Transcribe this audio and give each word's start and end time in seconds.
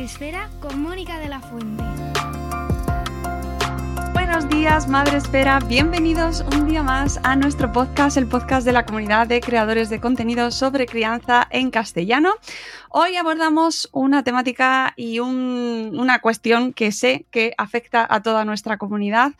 Madre 0.00 0.04
Esfera, 0.04 0.50
con 0.60 0.82
Mónica 0.82 1.18
de 1.18 1.28
la 1.28 1.40
Fuente. 1.40 1.84
Buenos 4.14 4.48
días, 4.48 4.88
Madre 4.88 5.18
Espera. 5.18 5.58
Bienvenidos 5.60 6.42
un 6.56 6.66
día 6.66 6.82
más 6.82 7.20
a 7.22 7.36
nuestro 7.36 7.70
podcast, 7.72 8.16
el 8.16 8.26
podcast 8.26 8.64
de 8.64 8.72
la 8.72 8.86
comunidad 8.86 9.26
de 9.26 9.40
creadores 9.40 9.90
de 9.90 10.00
contenido 10.00 10.50
sobre 10.52 10.86
crianza 10.86 11.46
en 11.50 11.70
castellano. 11.70 12.32
Hoy 12.88 13.16
abordamos 13.16 13.88
una 13.92 14.24
temática 14.24 14.94
y 14.96 15.18
un- 15.20 15.94
una 15.98 16.20
cuestión 16.20 16.72
que 16.72 16.92
sé 16.92 17.26
que 17.30 17.52
afecta 17.58 18.06
a 18.08 18.22
toda 18.22 18.44
nuestra 18.44 18.78
comunidad. 18.78 19.32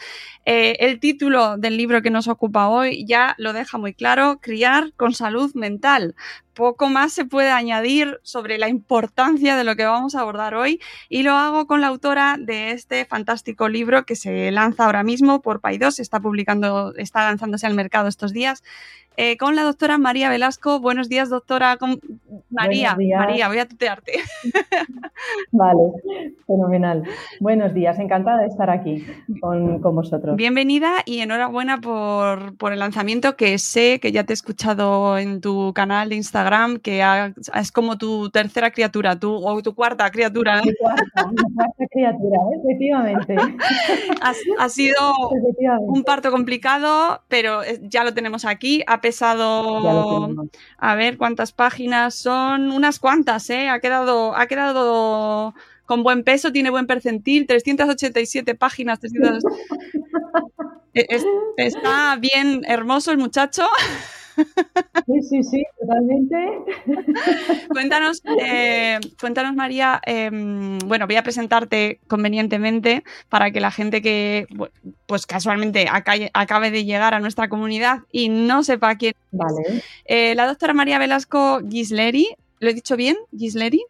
Eh, 0.45 0.77
el 0.81 1.01
título 1.01 1.57
del 1.57 1.77
libro 1.77 2.03
que 2.03 2.11
nos 2.11 2.29
ocupa 2.29 2.69
hoy 2.69 3.05
ya 3.07 3.35
lo 3.39 3.53
deja 3.53 3.79
muy 3.79 3.95
claro, 3.95 4.39
Criar 4.43 4.93
con 4.97 5.15
salud 5.15 5.53
mental. 5.55 6.15
Poco 6.55 6.89
más 6.89 7.13
se 7.13 7.25
puede 7.25 7.51
añadir 7.51 8.19
sobre 8.23 8.59
la 8.59 8.69
importancia 8.69 9.57
de 9.57 9.65
lo 9.65 9.77
que 9.77 9.85
vamos 9.85 10.15
a 10.15 10.21
abordar 10.21 10.55
hoy 10.55 10.81
y 11.09 11.23
lo 11.23 11.33
hago 11.33 11.67
con 11.67 11.81
la 11.81 11.87
autora 11.87 12.37
de 12.39 12.73
este 12.73 13.05
fantástico 13.05 13.69
libro 13.69 14.05
que 14.05 14.17
se 14.17 14.51
lanza 14.51 14.85
ahora 14.87 15.03
mismo 15.03 15.41
por 15.43 15.61
Paidós, 15.61 16.01
está 16.01 16.21
publicando, 16.21 16.95
está 16.97 17.25
lanzándose 17.25 17.67
al 17.67 17.75
mercado 17.75 18.09
estos 18.09 18.33
días, 18.33 18.63
eh, 19.17 19.37
con 19.37 19.55
la 19.55 19.65
doctora 19.65 19.99
María 19.99 20.31
Velasco. 20.31 20.81
Buenos 20.81 21.09
días, 21.09 21.29
doctora. 21.29 21.77
¿Cómo- 21.77 21.97
María, 22.49 22.95
días. 22.99 23.19
María, 23.19 23.49
voy 23.49 23.59
a 23.59 23.67
tutearte. 23.69 24.13
Vale, 25.53 25.81
fenomenal. 26.47 27.03
Buenos 27.41 27.75
días, 27.75 27.99
encantada 27.99 28.41
de 28.43 28.47
estar 28.49 28.71
aquí 28.71 29.05
con, 29.41 29.81
con 29.81 29.95
vosotros. 29.95 30.37
Bienvenida 30.37 30.95
y 31.05 31.21
enhorabuena 31.21 31.81
por, 31.81 32.57
por 32.57 32.73
el 32.73 32.79
lanzamiento 32.79 33.37
que 33.37 33.59
sé 33.59 34.01
que 34.01 34.13
ya 34.13 34.25
te 34.25 34.33
he 34.33 34.35
escuchado 34.35 35.19
en 35.19 35.41
tu 35.41 35.73
canal 35.75 36.09
de 36.09 36.17
Instagram, 36.17 36.40
que 36.83 37.03
ha- 37.03 37.33
es 37.55 37.73
como 37.73 37.99
tu 37.99 38.31
tercera 38.31 38.71
criatura, 38.71 39.19
tu, 39.19 39.33
o 39.35 39.63
tu 39.63 39.75
cuarta 39.75 40.11
criatura. 40.11 40.61
Mi 40.65 40.75
cuarta, 40.75 41.27
mi 41.31 41.55
cuarta 41.55 41.85
criatura, 41.91 42.39
efectivamente. 42.59 43.37
Ha, 44.23 44.33
ha 44.59 44.69
sido 44.69 44.97
efectivamente. 45.37 45.87
un 45.89 46.05
parto 46.05 46.31
complicado, 46.31 47.23
pero 47.29 47.63
eh, 47.63 47.81
ya 47.83 48.05
lo 48.05 48.13
tenemos 48.13 48.45
aquí. 48.45 48.83
Ha 48.87 49.01
pesado, 49.01 50.29
a 50.79 50.95
ver 50.95 51.17
cuántas 51.17 51.53
páginas 51.53 52.15
son, 52.15 52.71
unas 52.71 52.99
cuantas, 52.99 53.49
¿eh? 53.51 53.69
Ha 53.69 53.81
quedado, 53.81 54.37
ha 54.37 54.47
quedado 54.47 55.55
con 55.87 56.03
buen 56.03 56.23
peso, 56.23 56.53
tiene 56.53 56.71
buen 56.71 56.87
percentil, 56.87 57.47
387 57.47 58.55
páginas. 58.55 59.01
300 59.01 59.43
Eh, 60.93 61.07
es- 61.09 61.25
está 61.57 62.17
bien 62.17 62.63
hermoso 62.67 63.13
el 63.13 63.19
muchacho. 63.19 63.63
Sí, 65.07 65.23
sí, 65.23 65.43
sí, 65.43 65.65
totalmente. 65.81 66.37
Cuéntanos, 67.69 68.23
eh, 68.41 68.99
cuéntanos 69.21 69.55
María, 69.55 70.01
eh, 70.07 70.31
bueno, 70.87 71.07
voy 71.07 71.17
a 71.17 71.23
presentarte 71.23 72.01
convenientemente 72.07 73.03
para 73.29 73.51
que 73.51 73.61
la 73.61 73.71
gente 73.71 74.03
que, 74.03 74.47
pues 75.07 75.27
casualmente 75.27 75.87
aca- 75.91 76.31
acabe 76.35 76.71
de 76.71 76.85
llegar 76.85 77.15
a 77.15 77.21
nuestra 77.21 77.49
comunidad 77.49 78.01
y 78.13 78.29
no 78.29 78.63
sepa 78.63 78.95
quién 78.97 79.15
Vale, 79.33 79.83
Eh, 80.07 80.35
la 80.35 80.47
doctora 80.47 80.75
María 80.75 80.99
Velasco 80.99 81.61
Gisleri, 81.69 82.29
¿lo 82.59 82.69
he 82.71 82.75
dicho 82.75 82.97
bien? 82.97 83.17
Gisleri, 83.37 83.85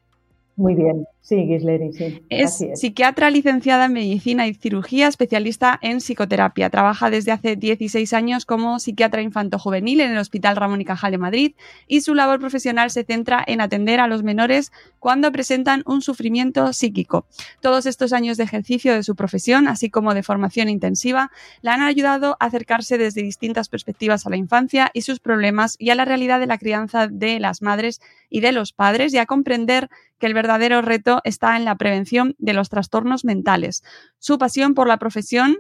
muy 0.56 0.75
bien. 0.75 1.06
Sí, 1.23 1.47
Gisleri, 1.47 1.93
sí. 1.93 2.23
es, 2.31 2.65
psiquiatra 2.75 3.31
licenciada 3.31 3.85
en 3.85 3.93
medicina 3.93 4.49
y 4.49 4.55
cirugía, 4.55 5.07
especialista 5.07 5.79
en 5.83 5.99
psicoterapia. 5.99 6.71
Trabaja 6.71 7.11
desde 7.11 7.31
hace 7.31 7.57
16 7.57 8.13
años 8.15 8.47
como 8.47 8.81
psiquiatra 8.81 9.21
infanto-juvenil 9.21 10.01
en 10.01 10.13
el 10.13 10.19
Hospital 10.19 10.57
Ramón 10.57 10.81
y 10.81 10.87
Cajal 10.87 11.13
de 11.13 11.19
Madrid 11.19 11.53
y 11.87 12.01
su 12.01 12.15
labor 12.15 12.41
profesional 12.41 12.91
se 12.91 13.05
centra 13.05 13.45
en 13.47 13.61
atender 13.61 14.01
a 14.01 14.09
los 14.09 14.23
menores 14.23 14.73
cuando 14.99 15.31
presentan 15.31 15.83
un 15.87 16.01
sufrimiento 16.01 16.73
psíquico. 16.73 17.27
Todos 17.61 17.85
estos 17.85 18.15
años 18.15 18.39
de 18.39 18.45
ejercicio 18.45 18.95
de 18.95 19.03
su 19.03 19.15
profesión, 19.15 19.69
así 19.69 19.91
como 19.91 20.15
de 20.15 20.23
formación 20.23 20.71
intensiva, 20.71 21.31
la 21.61 21.75
han 21.75 21.83
ayudado 21.83 22.39
a 22.41 22.47
acercarse 22.47 22.97
desde 22.97 23.23
distintas 23.23 23.69
perspectivas 23.69 24.27
a 24.27 24.31
la 24.31 24.37
infancia 24.37 24.91
y 24.95 25.03
sus 25.03 25.21
problemas 25.21 25.77
y 25.79 25.91
a 25.91 25.95
la 25.95 26.07
realidad 26.07 26.41
de 26.41 26.47
la 26.47 26.59
crianza 26.59 27.09
de 27.09 27.41
las 27.41 27.61
madres 27.61 28.01
y 28.31 28.41
de 28.41 28.53
los 28.53 28.73
padres 28.73 29.13
y 29.13 29.19
a 29.19 29.27
comprender 29.27 29.91
que 30.19 30.27
el 30.27 30.35
verdadero 30.35 30.83
reto 30.83 31.09
está 31.25 31.56
en 31.56 31.65
la 31.65 31.76
prevención 31.76 32.34
de 32.38 32.53
los 32.53 32.69
trastornos 32.69 33.25
mentales. 33.25 33.82
Su 34.19 34.38
pasión 34.38 34.75
por 34.75 34.88
la 34.88 34.98
profesión 34.98 35.59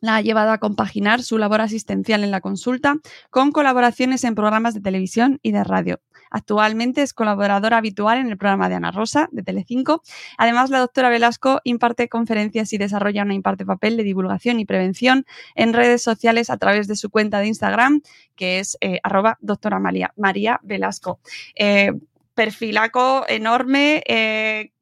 la 0.00 0.16
ha 0.16 0.20
llevado 0.20 0.52
a 0.52 0.58
compaginar 0.58 1.22
su 1.22 1.38
labor 1.38 1.62
asistencial 1.62 2.24
en 2.24 2.30
la 2.30 2.40
consulta 2.40 2.96
con 3.30 3.52
colaboraciones 3.52 4.24
en 4.24 4.34
programas 4.34 4.74
de 4.74 4.80
televisión 4.80 5.38
y 5.42 5.52
de 5.52 5.64
radio. 5.64 6.00
Actualmente 6.30 7.00
es 7.02 7.14
colaboradora 7.14 7.76
habitual 7.76 8.18
en 8.18 8.28
el 8.28 8.36
programa 8.36 8.68
de 8.68 8.74
Ana 8.74 8.90
Rosa 8.90 9.28
de 9.30 9.42
Telecinco. 9.42 10.02
Además, 10.36 10.68
la 10.68 10.80
doctora 10.80 11.08
Velasco 11.08 11.60
imparte 11.62 12.08
conferencias 12.08 12.72
y 12.72 12.78
desarrolla 12.78 13.22
una 13.22 13.34
imparte 13.34 13.64
papel 13.64 13.96
de 13.96 14.02
divulgación 14.02 14.58
y 14.58 14.64
prevención 14.64 15.26
en 15.54 15.72
redes 15.72 16.02
sociales 16.02 16.50
a 16.50 16.58
través 16.58 16.88
de 16.88 16.96
su 16.96 17.08
cuenta 17.08 17.38
de 17.38 17.46
Instagram, 17.46 18.02
que 18.34 18.58
es 18.58 18.76
eh, 18.80 18.98
arroba 19.04 19.38
doctora 19.40 19.78
María, 19.78 20.60
Velasco. 20.64 21.20
Eh, 21.54 21.92
perfilaco 22.34 23.24
enorme. 23.28 24.02
eh, 24.06 24.73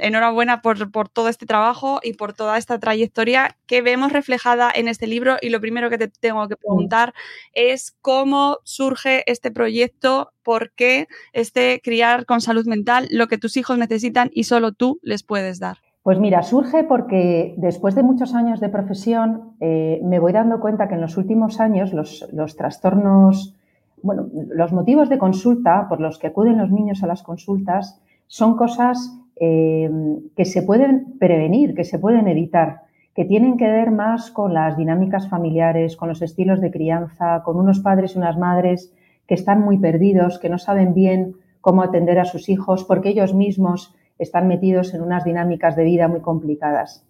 enhorabuena 0.00 0.62
por, 0.62 1.08
todo 1.08 1.28
este 1.28 1.46
trabajo 1.46 2.00
y 2.02 2.14
por 2.14 2.32
toda 2.32 2.58
esta 2.58 2.78
trayectoria 2.78 3.56
que 3.66 3.82
vemos 3.82 4.12
reflejada 4.12 4.70
en 4.74 4.88
este 4.88 5.06
libro. 5.06 5.36
Y 5.40 5.48
lo 5.50 5.60
primero 5.60 5.90
que 5.90 5.98
te 5.98 6.08
tengo 6.08 6.46
que 6.48 6.56
preguntar 6.56 7.14
es 7.52 7.96
cómo 8.00 8.58
surge 8.64 9.30
este 9.30 9.50
proyecto, 9.50 10.32
por 10.42 10.72
qué 10.72 11.08
este 11.32 11.80
criar 11.82 12.26
con 12.26 12.40
salud 12.40 12.66
mental 12.66 13.08
lo 13.10 13.26
que 13.26 13.38
tus 13.38 13.56
hijos 13.56 13.78
necesitan 13.78 14.30
y 14.32 14.44
solo 14.44 14.72
tú 14.72 14.98
les 15.02 15.22
puedes 15.22 15.58
dar. 15.58 15.78
Pues 16.02 16.18
mira, 16.18 16.42
surge 16.42 16.84
porque 16.84 17.54
después 17.56 17.94
de 17.94 18.02
muchos 18.02 18.34
años 18.34 18.60
de 18.60 18.68
profesión 18.68 19.54
eh, 19.60 20.00
me 20.04 20.18
voy 20.18 20.32
dando 20.32 20.60
cuenta 20.60 20.86
que 20.86 20.94
en 20.94 21.00
los 21.00 21.16
últimos 21.16 21.60
años 21.60 21.92
los 21.94 22.56
trastornos, 22.56 23.56
bueno, 24.02 24.28
los 24.50 24.70
motivos 24.72 25.08
de 25.08 25.16
consulta 25.16 25.86
por 25.88 26.00
los 26.00 26.18
que 26.18 26.26
acuden 26.26 26.58
los 26.58 26.70
niños 26.70 27.02
a 27.02 27.06
las 27.06 27.22
consultas 27.22 28.02
son 28.26 28.56
cosas 28.56 29.18
eh, 29.36 29.90
que 30.36 30.44
se 30.44 30.62
pueden 30.62 31.18
prevenir, 31.18 31.74
que 31.74 31.84
se 31.84 31.98
pueden 31.98 32.28
evitar, 32.28 32.82
que 33.14 33.24
tienen 33.24 33.56
que 33.56 33.68
ver 33.68 33.90
más 33.90 34.30
con 34.30 34.54
las 34.54 34.76
dinámicas 34.76 35.28
familiares, 35.28 35.96
con 35.96 36.08
los 36.08 36.22
estilos 36.22 36.60
de 36.60 36.70
crianza, 36.70 37.42
con 37.44 37.56
unos 37.56 37.80
padres 37.80 38.14
y 38.14 38.18
unas 38.18 38.38
madres 38.38 38.92
que 39.26 39.34
están 39.34 39.60
muy 39.60 39.78
perdidos, 39.78 40.38
que 40.38 40.48
no 40.48 40.58
saben 40.58 40.94
bien 40.94 41.36
cómo 41.60 41.82
atender 41.82 42.18
a 42.18 42.24
sus 42.24 42.48
hijos, 42.48 42.84
porque 42.84 43.08
ellos 43.08 43.34
mismos 43.34 43.94
están 44.18 44.48
metidos 44.48 44.94
en 44.94 45.02
unas 45.02 45.24
dinámicas 45.24 45.76
de 45.76 45.84
vida 45.84 46.08
muy 46.08 46.20
complicadas. 46.20 47.06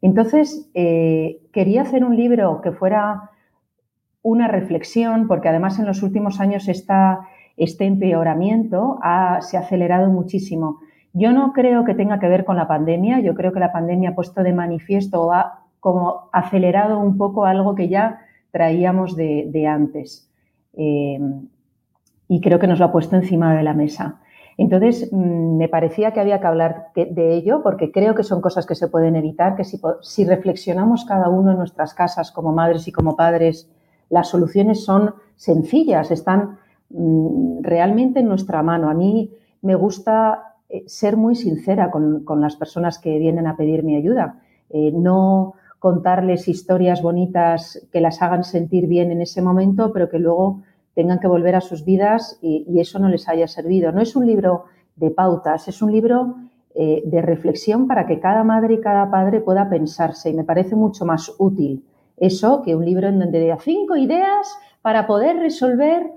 Entonces, 0.00 0.68
eh, 0.74 1.40
quería 1.52 1.82
hacer 1.82 2.04
un 2.04 2.16
libro 2.16 2.60
que 2.60 2.72
fuera 2.72 3.30
una 4.22 4.48
reflexión, 4.48 5.28
porque 5.28 5.48
además 5.48 5.78
en 5.78 5.86
los 5.86 6.02
últimos 6.02 6.40
años 6.40 6.68
este 6.68 7.84
empeoramiento 7.84 8.98
se 9.40 9.56
ha 9.56 9.60
acelerado 9.60 10.10
muchísimo. 10.10 10.80
Yo 11.12 11.32
no 11.32 11.52
creo 11.52 11.84
que 11.84 11.94
tenga 11.94 12.18
que 12.18 12.28
ver 12.28 12.44
con 12.44 12.56
la 12.56 12.68
pandemia, 12.68 13.20
yo 13.20 13.34
creo 13.34 13.52
que 13.52 13.60
la 13.60 13.72
pandemia 13.72 14.10
ha 14.10 14.14
puesto 14.14 14.42
de 14.42 14.52
manifiesto 14.52 15.22
o 15.22 15.32
ha 15.32 15.60
como 15.80 16.28
acelerado 16.32 16.98
un 16.98 17.18
poco 17.18 17.44
algo 17.44 17.74
que 17.74 17.88
ya 17.88 18.20
traíamos 18.50 19.16
de, 19.16 19.66
antes. 19.66 20.30
Eh, 20.74 21.18
y 22.28 22.40
creo 22.40 22.58
que 22.58 22.66
nos 22.66 22.78
lo 22.78 22.86
ha 22.86 22.92
puesto 22.92 23.16
encima 23.16 23.54
de 23.54 23.62
la 23.62 23.74
mesa. 23.74 24.20
Entonces, 24.56 25.08
mmm, 25.12 25.56
me 25.56 25.68
parecía 25.68 26.12
que 26.12 26.20
había 26.20 26.40
que 26.40 26.46
hablar 26.46 26.88
de, 26.94 27.34
ello 27.34 27.62
porque 27.62 27.90
creo 27.90 28.14
que 28.14 28.22
son 28.22 28.40
cosas 28.40 28.66
que 28.66 28.74
se 28.74 28.88
pueden 28.88 29.16
evitar, 29.16 29.56
que 29.56 29.64
si, 29.64 30.24
reflexionamos 30.24 31.04
cada 31.04 31.28
uno 31.28 31.50
en 31.50 31.58
nuestras 31.58 31.94
casas 31.94 32.30
como 32.30 32.52
madres 32.52 32.86
y 32.86 32.92
como 32.92 33.16
padres, 33.16 33.70
las 34.08 34.28
soluciones 34.28 34.84
son 34.84 35.14
sencillas, 35.36 36.10
están 36.10 36.58
mmm, 36.90 37.62
realmente 37.62 38.20
en 38.20 38.28
nuestra 38.28 38.62
mano. 38.62 38.88
A 38.88 38.94
mí 38.94 39.32
me 39.62 39.74
gusta 39.74 40.51
eh, 40.72 40.84
ser 40.86 41.16
muy 41.16 41.34
sincera 41.34 41.90
con, 41.90 42.24
con 42.24 42.40
las 42.40 42.56
personas 42.56 42.98
que 42.98 43.18
vienen 43.18 43.46
a 43.46 43.56
pedir 43.56 43.84
mi 43.84 43.94
ayuda. 43.96 44.40
Eh, 44.70 44.90
no 44.92 45.54
contarles 45.78 46.48
historias 46.48 47.02
bonitas 47.02 47.86
que 47.92 48.00
las 48.00 48.22
hagan 48.22 48.42
sentir 48.42 48.86
bien 48.86 49.10
en 49.10 49.20
ese 49.20 49.42
momento, 49.42 49.92
pero 49.92 50.08
que 50.08 50.18
luego 50.18 50.62
tengan 50.94 51.20
que 51.20 51.28
volver 51.28 51.56
a 51.56 51.60
sus 51.60 51.84
vidas 51.84 52.38
y, 52.40 52.80
eso 52.80 52.98
no 52.98 53.08
les 53.08 53.28
haya 53.28 53.46
servido. 53.48 53.92
No 53.92 54.00
es 54.00 54.16
un 54.16 54.26
libro 54.26 54.64
de 54.96 55.10
pautas, 55.10 55.68
es 55.68 55.82
un 55.82 55.92
libro 55.92 56.36
eh, 56.74 57.02
de 57.04 57.20
reflexión 57.20 57.86
para 57.86 58.06
que 58.06 58.18
cada 58.18 58.42
madre 58.42 58.74
y 58.74 58.80
cada 58.80 59.10
padre 59.10 59.40
pueda 59.40 59.68
pensarse 59.68 60.30
y 60.30 60.34
me 60.34 60.44
parece 60.44 60.74
mucho 60.74 61.04
más 61.04 61.34
útil 61.38 61.84
eso 62.16 62.62
que 62.62 62.76
un 62.76 62.84
libro 62.84 63.08
en 63.08 63.18
donde 63.18 63.40
diga 63.40 63.58
cinco 63.58 63.96
ideas 63.96 64.56
para 64.80 65.06
poder 65.06 65.36
resolver, 65.36 66.12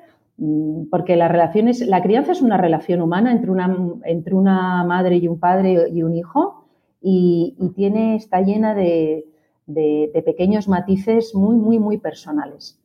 porque 0.91 1.15
las 1.15 1.31
relaciones, 1.31 1.85
la 1.87 2.01
crianza 2.01 2.33
es 2.33 2.41
una 2.41 2.57
relación 2.57 3.01
humana 3.01 3.31
entre 3.31 3.51
una, 3.51 3.75
entre 4.03 4.35
una 4.35 4.83
madre 4.83 5.17
y 5.17 5.27
un 5.27 5.39
padre 5.39 5.87
y 5.91 6.03
un 6.03 6.15
hijo 6.15 6.65
y 7.01 7.55
tiene, 7.75 8.15
está 8.15 8.41
llena 8.41 8.73
de, 8.73 9.25
de, 9.67 10.21
pequeños 10.25 10.67
matices 10.67 11.33
muy, 11.35 11.55
muy, 11.55 11.79
muy 11.79 11.97
personales. 11.97 12.79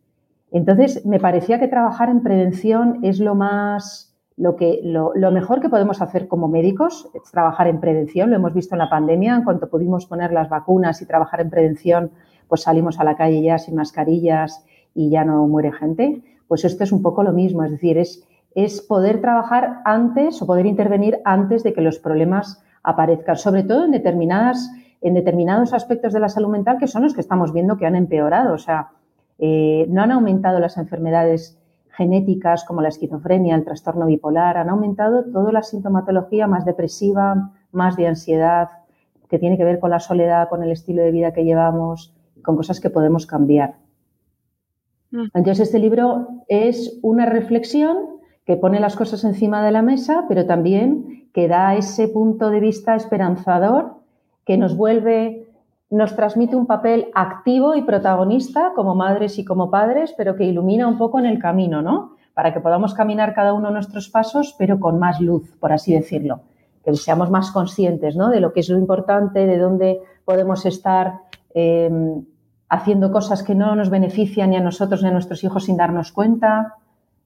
Entonces, 0.50 1.05
me 1.06 1.20
parecía 1.20 1.61
que 1.61 1.69
trabajar 1.69 2.08
en 2.08 2.23
prevención 2.23 2.99
es 3.02 3.20
lo 3.20 3.35
más, 3.35 4.17
lo, 4.37 4.56
que, 4.56 4.81
lo, 4.82 5.12
mejor 5.31 5.61
que 5.61 5.69
podemos 5.69 6.02
hacer 6.02 6.26
como 6.26 6.49
médicos, 6.49 7.08
es 7.14 7.31
trabajar 7.31 7.69
en 7.69 7.81
prevención. 7.81 8.31
Lo 8.31 8.37
hemos 8.37 8.55
visto 8.55 8.75
en 8.75 8.81
la 8.81 8.91
pandemia, 8.91 9.37
en 9.37 9.44
cuanto 9.44 9.70
pudimos 9.70 10.06
poner 10.06 10.32
las 10.32 10.49
vacunas 10.49 11.00
y 11.02 11.06
trabajar 11.06 11.41
en 11.41 11.50
prevención, 11.50 12.11
pues 12.49 12.62
salimos 12.62 12.99
a 12.99 13.05
la 13.05 13.17
calle 13.17 13.43
ya 13.43 13.58
sin 13.58 13.76
mascarillas 13.76 14.64
y 14.94 15.11
ya 15.11 15.25
no 15.25 15.47
muere 15.47 15.73
gente. 15.73 16.23
Pues 16.50 16.64
esto 16.64 16.82
es 16.82 16.91
un 16.91 17.00
poco 17.00 17.23
lo 17.23 17.32
mismo, 17.32 17.62
es 17.62 17.70
decir, 17.70 17.97
es, 17.97 18.81
poder 18.88 19.20
trabajar 19.20 19.82
antes 19.85 20.43
o 20.43 20.47
poder 20.47 20.67
intervenir 20.67 21.20
antes 21.25 21.62
de 21.62 21.73
que 21.73 21.81
los 21.81 22.00
problemas 22.00 22.61
aparezcan, 22.82 23.37
sobre 23.37 23.62
todo 23.62 23.85
en 23.85 23.93
determinadas 23.93 24.69
en 25.00 25.14
determinados 25.14 25.73
aspectos 25.73 26.12
de 26.12 26.19
la 26.19 26.29
salud 26.29 26.49
mental 26.49 26.79
que 26.79 26.88
son 26.88 27.05
los 27.05 27.14
que 27.14 27.20
estamos 27.20 27.52
viendo 27.52 27.76
que 27.76 27.87
han 27.87 27.94
empeorado. 27.94 28.52
O 28.52 28.58
sea, 28.58 28.88
eh, 29.38 29.87
no 29.91 30.02
han 30.02 30.11
aumentado 30.11 30.58
las 30.58 30.76
enfermedades 30.76 31.56
genéticas 31.91 32.64
como 32.64 32.82
la 32.82 32.88
esquizofrenia, 32.88 33.55
el 33.55 33.64
trastorno 33.64 34.06
bipolar, 34.06 34.56
han 34.56 34.70
aumentado 34.70 35.26
toda 35.26 35.52
la 35.52 35.62
sintomatología 35.62 36.49
más 36.49 36.64
depresiva, 36.64 37.52
más 37.70 37.94
de 37.97 38.08
ansiedad, 38.08 38.70
que 39.29 39.38
tiene 39.38 39.56
que 39.56 39.64
ver 39.64 39.79
con 39.79 39.91
la 39.91 40.00
soledad, 40.00 40.49
con 40.49 40.64
el 40.64 40.73
estilo 40.73 41.00
de 41.00 41.12
vida 41.12 41.32
que 41.32 41.44
llevamos, 41.44 42.12
con 42.43 42.56
cosas 42.56 42.81
que 42.81 42.91
podemos 42.91 43.25
cambiar. 43.25 43.76
Mm. 45.11 45.27
Entonces, 45.35 45.61
este 45.61 45.79
libro 45.79 46.29
es 46.49 46.99
una 47.03 47.27
reflexión 47.27 48.21
que 48.45 48.57
pone 48.57 48.81
las 48.81 48.97
cosas 48.97 49.25
encima 49.25 49.65
de 49.65 49.71
la 49.71 49.83
mesa, 49.83 50.25
pero 50.29 50.47
también 50.47 51.29
que 51.33 51.49
da 51.49 51.77
ese 51.77 52.09
punto 52.09 52.51
de 52.51 52.61
vista 52.61 52.97
esperanzador 52.97 53.95
que 54.45 54.57
nos 54.57 54.77
vuelve, 54.77 55.47
nos 55.91 56.17
transmite 56.17 56.57
un 56.57 56.67
papel 56.67 57.09
activo 57.15 57.75
y 57.75 57.83
protagonista 57.83 58.73
como 58.75 58.95
madres 58.95 59.39
y 59.39 59.45
como 59.45 59.71
padres, 59.71 60.15
pero 60.17 60.37
que 60.37 60.45
ilumina 60.45 60.89
un 60.89 60.99
poco 60.99 61.19
en 61.19 61.27
el 61.27 61.39
camino, 61.39 61.83
¿no? 61.83 62.17
Para 62.35 62.53
que 62.53 62.61
podamos 62.61 62.95
caminar 62.95 63.35
cada 63.35 63.53
uno 63.53 63.71
nuestros 63.71 64.09
pasos, 64.09 64.55
pero 64.59 64.81
con 64.81 64.99
más 64.99 65.21
luz, 65.21 65.55
por 65.61 65.73
así 65.73 65.93
decirlo. 65.93 66.41
Que 66.85 66.95
seamos 66.95 67.31
más 67.31 67.51
conscientes, 67.53 68.17
¿no? 68.17 68.31
De 68.31 68.41
lo 68.41 68.53
que 68.53 68.61
es 68.61 68.69
lo 68.69 68.79
importante, 68.79 69.47
de 69.47 69.59
dónde 69.59 70.01
podemos 70.25 70.65
estar 70.65 71.21
em, 71.55 72.25
haciendo 72.71 73.11
cosas 73.11 73.43
que 73.43 73.55
no 73.55 73.75
nos 73.75 73.91
benefician 73.91 74.51
ni 74.51 74.57
a 74.57 74.61
nosotros 74.61 75.03
ni 75.03 75.09
a 75.09 75.13
nuestros 75.13 75.43
hijos 75.45 75.65
sin 75.65 75.77
darnos 75.77 76.13
cuenta. 76.13 76.77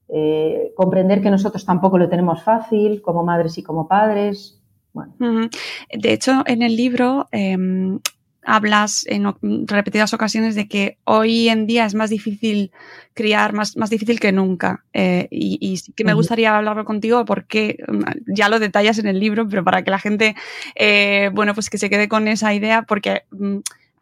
Eh, 0.09 0.73
comprender 0.75 1.21
que 1.21 1.31
nosotros 1.31 1.65
tampoco 1.65 1.97
lo 1.97 2.09
tenemos 2.09 2.43
fácil 2.43 3.01
como 3.01 3.23
madres 3.23 3.57
y 3.57 3.63
como 3.63 3.87
padres. 3.87 4.59
De 4.93 6.13
hecho, 6.13 6.43
en 6.45 6.61
el 6.61 6.75
libro 6.75 7.27
em, 7.31 7.99
hablas 8.43 9.05
en 9.07 9.25
repetidas 9.67 10.13
ocasiones 10.13 10.55
de 10.55 10.67
que 10.67 10.97
hoy 11.03 11.49
en 11.49 11.67
día 11.67 11.85
es 11.85 11.95
más 11.95 12.09
difícil 12.09 12.71
criar, 13.13 13.53
más, 13.53 13.75
más 13.77 13.89
difícil 13.89 14.19
que 14.19 14.31
nunca. 14.31 14.85
Eh, 14.93 15.27
y, 15.29 15.79
que 15.95 16.03
me 16.03 16.13
gustaría 16.13 16.55
hablarlo 16.55 16.85
contigo 16.85 17.25
porque 17.25 17.77
mm, 17.87 18.33
ya 18.33 18.49
lo 18.49 18.59
detallas 18.59 18.97
en 18.99 19.07
el 19.07 19.19
libro, 19.19 19.47
pero 19.47 19.63
para 19.63 19.83
que 19.83 19.91
la 19.91 19.99
gente, 19.99 20.35
eh, 20.75 21.29
bueno, 21.33 21.53
pues 21.53 21.69
que 21.69 21.77
se 21.77 21.89
quede 21.89 22.07
con 22.07 22.27
esa 22.27 22.53
idea, 22.53 22.83
porque 22.83 23.23
mm, 23.31 23.57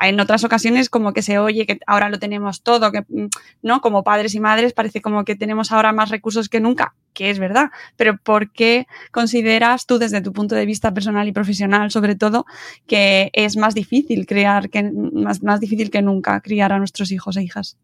en 0.08 0.20
otras 0.20 0.44
ocasiones 0.44 0.90
como 0.90 1.14
que 1.14 1.22
se 1.22 1.40
oye 1.40 1.66
que 1.66 1.80
ahora 1.88 2.10
lo 2.10 2.20
tenemos 2.20 2.62
todo, 2.62 2.92
que, 2.92 3.02
mm, 3.02 3.28
¿no? 3.62 3.82
Como 3.82 4.04
padres 4.04 4.36
y 4.36 4.40
madres 4.40 4.74
parece 4.74 5.02
como 5.02 5.24
que 5.24 5.36
tenemos 5.36 5.72
ahora 5.72 5.92
más 5.92 6.10
recursos 6.10 6.50
que 6.50 6.60
nunca, 6.60 6.96
que 7.14 7.30
es 7.30 7.40
verdad, 7.40 7.72
pero 7.96 8.18
¿por 8.18 8.52
qué 8.52 8.88
consideras 9.12 9.86
tú 9.86 10.00
desde 10.00 10.22
tu 10.22 10.34
punto 10.34 10.56
de 10.56 10.66
vista 10.66 10.94
personal 10.94 11.28
y 11.28 11.32
profesional 11.32 11.92
sobre 11.92 12.16
todo 12.16 12.46
que 12.88 13.30
es 13.34 13.58
más 13.58 13.74
difícil 13.74 14.26
crear, 14.26 14.70
que, 14.70 14.92
más, 14.92 15.44
más 15.44 15.60
difícil 15.60 15.90
que 15.90 16.02
nunca 16.02 16.42
criar 16.42 16.74
a 16.74 16.80
nuestros 16.80 17.12
hijos 17.12 17.38
e 17.38 17.44
hijas? 17.44 17.78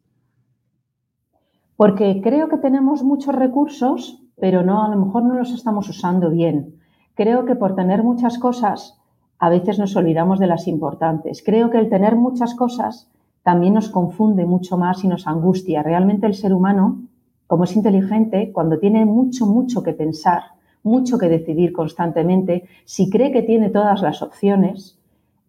Porque 1.75 2.19
creo 2.22 2.50
que 2.50 2.57
tenemos 2.57 3.04
muchos 3.04 3.33
recursos, 3.33 4.22
pero 4.38 4.63
no, 4.63 4.83
a 4.83 4.89
lo 4.89 5.06
mejor 5.06 5.24
no 5.24 5.36
los 5.36 5.51
estamos 5.51 5.88
usando 5.88 6.30
bien. 6.30 6.75
Creo 7.15 7.45
que 7.45 7.56
por 7.56 7.75
tener 7.75 8.04
muchas 8.04 8.38
cosas 8.38 8.99
a 9.39 9.50
veces 9.50 9.80
nos 9.80 9.95
olvidamos 9.95 10.38
de 10.39 10.47
las 10.47 10.68
importantes. 10.68 11.41
Creo 11.44 11.69
que 11.69 11.77
el 11.77 11.89
tener 11.89 12.15
muchas 12.15 12.53
cosas 12.56 13.09
también 13.41 13.74
nos 13.74 13.89
confunde 13.89 14.45
mucho 14.45 14.77
más 14.77 15.03
y 15.03 15.07
nos 15.07 15.27
angustia. 15.27 15.81
Realmente 15.81 16.27
el 16.27 16.36
ser 16.36 16.53
humano, 16.53 17.01
como 17.47 17.63
es 17.63 17.75
inteligente, 17.75 18.51
cuando 18.51 18.77
tiene 18.80 19.06
mucho, 19.06 19.45
mucho 19.45 19.81
que 19.81 19.94
pensar, 19.94 20.44
mucho 20.83 21.18
que 21.18 21.30
decidir 21.30 21.71
constantemente, 21.71 22.65
si 22.86 23.09
cree 23.09 23.31
que 23.31 23.41
tiene 23.41 23.69
todas 23.69 24.01
las 24.01 24.21
opciones, 24.21 25.00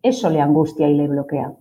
eso 0.03 0.31
le 0.31 0.41
angustia 0.41 0.89
y 0.89 0.95
le 0.95 1.09
bloquea. 1.09 1.53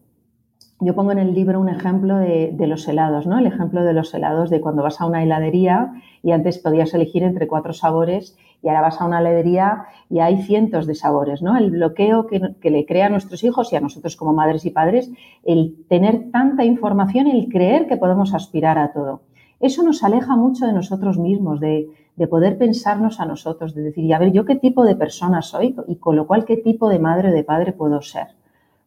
Yo 0.82 0.96
pongo 0.96 1.12
en 1.12 1.20
el 1.20 1.34
libro 1.34 1.60
un 1.60 1.68
ejemplo 1.68 2.18
de, 2.18 2.56
los 2.66 2.88
helados, 2.88 3.28
¿no? 3.28 3.38
El 3.38 3.48
ejemplo 3.48 3.84
de 3.84 3.92
los 3.92 4.14
helados 4.14 4.50
de 4.50 4.62
cuando 4.62 4.82
vas 4.82 5.02
a 5.02 5.06
una 5.06 5.22
heladería 5.22 5.92
y 6.24 6.32
antes 6.32 6.58
podías 6.58 6.94
elegir 6.94 7.24
entre 7.24 7.48
cuatro 7.48 7.74
sabores 7.74 8.38
y 8.64 8.70
ahora 8.70 8.82
vas 8.82 9.02
a 9.02 9.06
una 9.06 9.20
heladería 9.20 9.88
y 10.10 10.20
hay 10.20 10.42
cientos 10.42 10.88
de 10.88 10.96
sabores, 10.96 11.42
¿no? 11.42 11.58
El 11.58 11.72
bloqueo 11.72 12.28
que, 12.28 12.70
le 12.70 12.86
crea 12.86 13.08
a 13.08 13.10
nuestros 13.10 13.44
hijos 13.44 13.74
y 13.74 13.76
a 13.76 13.82
nosotros 13.82 14.16
como 14.16 14.32
madres 14.32 14.66
y 14.66 14.70
padres, 14.70 15.12
el 15.44 15.76
tener 15.90 16.32
tanta 16.32 16.64
información 16.64 17.28
y 17.28 17.38
el 17.38 17.50
creer 17.50 17.88
que 17.88 17.98
podemos 17.98 18.34
aspirar 18.34 18.78
a 18.78 18.94
todo. 18.94 19.24
Eso 19.60 19.84
nos 19.84 20.02
aleja 20.06 20.38
mucho 20.38 20.66
de 20.66 20.72
nosotros 20.72 21.18
mismos, 21.18 21.60
de, 21.60 21.90
de 22.16 22.28
poder 22.28 22.58
pensarnos 22.58 23.20
a 23.20 23.26
nosotros, 23.26 23.76
de 23.76 23.82
decir, 23.82 24.14
a 24.14 24.20
ver, 24.20 24.32
yo 24.32 24.46
qué 24.46 24.56
tipo 24.56 24.86
de 24.86 24.96
persona 24.96 25.42
soy 25.42 25.76
y 25.90 25.98
con 25.98 26.16
lo 26.16 26.26
cual 26.26 26.46
qué 26.46 26.56
tipo 26.56 26.88
de 26.88 27.00
madre 27.00 27.32
o 27.32 27.34
de 27.34 27.44
padre 27.44 27.74
puedo 27.74 28.02
ser. 28.02 28.28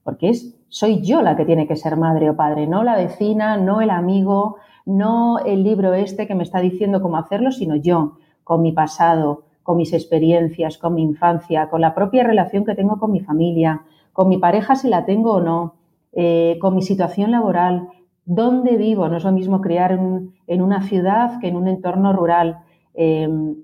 Porque 0.04 0.30
es, 0.30 0.54
soy 0.72 1.02
yo 1.02 1.20
la 1.20 1.36
que 1.36 1.44
tiene 1.44 1.66
que 1.66 1.76
ser 1.76 1.98
madre 1.98 2.30
o 2.30 2.34
padre, 2.34 2.66
no 2.66 2.82
la 2.82 2.96
vecina, 2.96 3.58
no 3.58 3.82
el 3.82 3.90
amigo, 3.90 4.56
no 4.86 5.38
el 5.40 5.62
libro 5.62 5.92
este 5.92 6.26
que 6.26 6.34
me 6.34 6.42
está 6.42 6.60
diciendo 6.60 7.02
cómo 7.02 7.18
hacerlo, 7.18 7.52
sino 7.52 7.76
yo, 7.76 8.16
con 8.42 8.62
mi 8.62 8.72
pasado, 8.72 9.42
con 9.62 9.76
mis 9.76 9.92
experiencias, 9.92 10.78
con 10.78 10.94
mi 10.94 11.02
infancia, 11.02 11.68
con 11.68 11.82
la 11.82 11.94
propia 11.94 12.24
relación 12.24 12.64
que 12.64 12.74
tengo 12.74 12.98
con 12.98 13.12
mi 13.12 13.20
familia, 13.20 13.82
con 14.14 14.30
mi 14.30 14.38
pareja 14.38 14.74
si 14.74 14.88
la 14.88 15.04
tengo 15.04 15.34
o 15.34 15.40
no, 15.42 15.74
eh, 16.14 16.56
con 16.58 16.74
mi 16.74 16.80
situación 16.80 17.32
laboral, 17.32 17.88
dónde 18.24 18.78
vivo. 18.78 19.06
No 19.08 19.18
es 19.18 19.24
lo 19.24 19.32
mismo 19.32 19.60
criar 19.60 19.92
en, 19.92 20.62
una 20.62 20.80
ciudad 20.84 21.38
que 21.38 21.48
en 21.48 21.56
un 21.56 21.68
entorno 21.68 22.14
rural. 22.14 22.60
Em, 22.94 23.56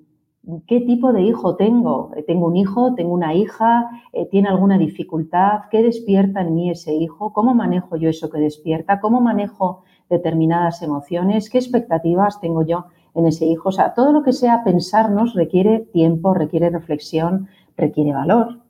¿Qué 0.66 0.80
tipo 0.80 1.12
de 1.12 1.22
hijo 1.22 1.56
tengo? 1.56 2.12
Eh, 2.16 2.22
¿Tengo 2.22 2.46
un 2.46 2.56
hijo? 2.56 2.94
¿Tengo 2.94 3.12
una 3.12 3.34
hija? 3.34 3.90
Eh, 4.12 4.26
¿Tiene 4.30 4.48
alguna 4.48 4.78
dificultad? 4.78 5.64
¿Qué 5.70 5.82
despierta 5.82 6.40
en 6.40 6.54
mí 6.54 6.70
ese 6.70 6.94
hijo? 6.94 7.32
¿Cómo 7.32 7.54
manejo 7.54 7.96
yo 7.96 8.08
eso 8.08 8.30
que 8.30 8.40
despierta? 8.40 9.00
¿Cómo 9.00 9.20
manejo 9.20 9.82
determinadas 10.08 10.82
emociones? 10.82 11.50
¿Qué 11.50 11.58
expectativas 11.58 12.40
tengo 12.40 12.62
yo? 12.62 12.86
en 13.18 13.26
ese 13.26 13.46
hijo. 13.46 13.68
O 13.70 13.72
sea, 13.72 13.94
todo 13.94 14.12
lo 14.12 14.22
que 14.22 14.32
sea 14.32 14.62
pensarnos 14.64 15.34
requiere 15.34 15.80
tiempo, 15.80 16.34
requiere 16.34 16.70
reflexión, 16.70 17.48
requiere 17.76 18.12
valor, 18.12 18.60